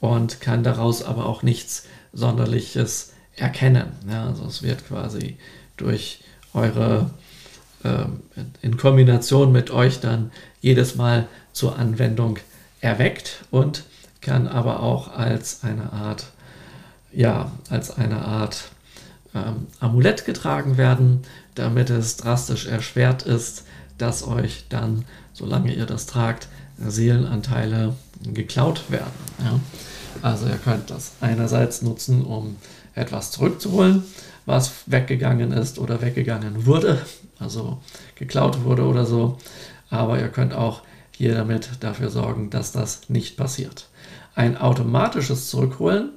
und 0.00 0.40
kann 0.40 0.62
daraus 0.62 1.02
aber 1.02 1.26
auch 1.26 1.42
nichts 1.42 1.84
Sonderliches 2.12 3.12
erkennen. 3.36 3.88
Ja, 4.08 4.26
also 4.26 4.44
es 4.46 4.62
wird 4.62 4.86
quasi 4.86 5.36
durch 5.76 6.20
eure, 6.54 7.10
äh, 7.82 8.04
in 8.62 8.76
Kombination 8.76 9.52
mit 9.52 9.70
euch 9.70 10.00
dann 10.00 10.30
jedes 10.60 10.96
Mal 10.96 11.26
zur 11.52 11.76
Anwendung 11.76 12.38
erweckt 12.80 13.44
und 13.50 13.84
kann 14.20 14.46
aber 14.46 14.82
auch 14.82 15.14
als 15.16 15.64
eine 15.64 15.92
Art, 15.92 16.26
ja, 17.12 17.50
als 17.70 17.96
eine 17.96 18.24
Art 18.24 18.70
ähm, 19.34 19.66
Amulett 19.80 20.24
getragen 20.24 20.76
werden, 20.76 21.22
damit 21.58 21.90
es 21.90 22.16
drastisch 22.16 22.66
erschwert 22.66 23.22
ist, 23.22 23.64
dass 23.98 24.26
euch 24.26 24.66
dann, 24.68 25.04
solange 25.32 25.74
ihr 25.74 25.86
das 25.86 26.06
tragt, 26.06 26.48
Seelenanteile 26.78 27.94
geklaut 28.22 28.90
werden. 28.90 29.12
Ja? 29.44 29.60
Also 30.22 30.46
ihr 30.46 30.56
könnt 30.56 30.90
das 30.90 31.12
einerseits 31.20 31.82
nutzen, 31.82 32.24
um 32.24 32.56
etwas 32.94 33.30
zurückzuholen, 33.30 34.04
was 34.46 34.72
weggegangen 34.86 35.52
ist 35.52 35.78
oder 35.78 36.00
weggegangen 36.00 36.66
wurde, 36.66 37.00
also 37.38 37.80
geklaut 38.14 38.64
wurde 38.64 38.84
oder 38.84 39.04
so. 39.04 39.38
Aber 39.90 40.18
ihr 40.18 40.28
könnt 40.28 40.54
auch 40.54 40.82
hier 41.12 41.34
damit 41.34 41.70
dafür 41.80 42.10
sorgen, 42.10 42.50
dass 42.50 42.72
das 42.72 43.08
nicht 43.08 43.36
passiert. 43.36 43.88
Ein 44.34 44.56
automatisches 44.56 45.48
Zurückholen 45.48 46.10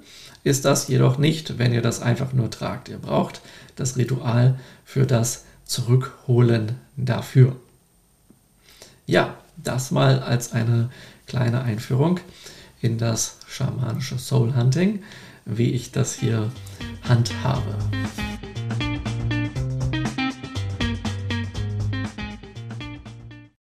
ist 0.43 0.65
das 0.65 0.87
jedoch 0.87 1.17
nicht, 1.17 1.57
wenn 1.57 1.73
ihr 1.73 1.81
das 1.81 2.01
einfach 2.01 2.33
nur 2.33 2.49
tragt. 2.49 2.89
Ihr 2.89 2.97
braucht 2.97 3.41
das 3.81 3.97
Ritual 3.97 4.59
für 4.85 5.05
das 5.05 5.45
Zurückholen 5.65 6.75
dafür. 6.95 7.55
Ja, 9.05 9.35
das 9.57 9.91
mal 9.91 10.19
als 10.19 10.53
eine 10.53 10.89
kleine 11.25 11.61
Einführung 11.63 12.19
in 12.81 12.97
das 12.97 13.37
schamanische 13.47 14.17
Soul 14.17 14.55
Hunting, 14.55 15.03
wie 15.45 15.71
ich 15.71 15.91
das 15.91 16.13
hier 16.13 16.51
handhabe. 17.03 17.75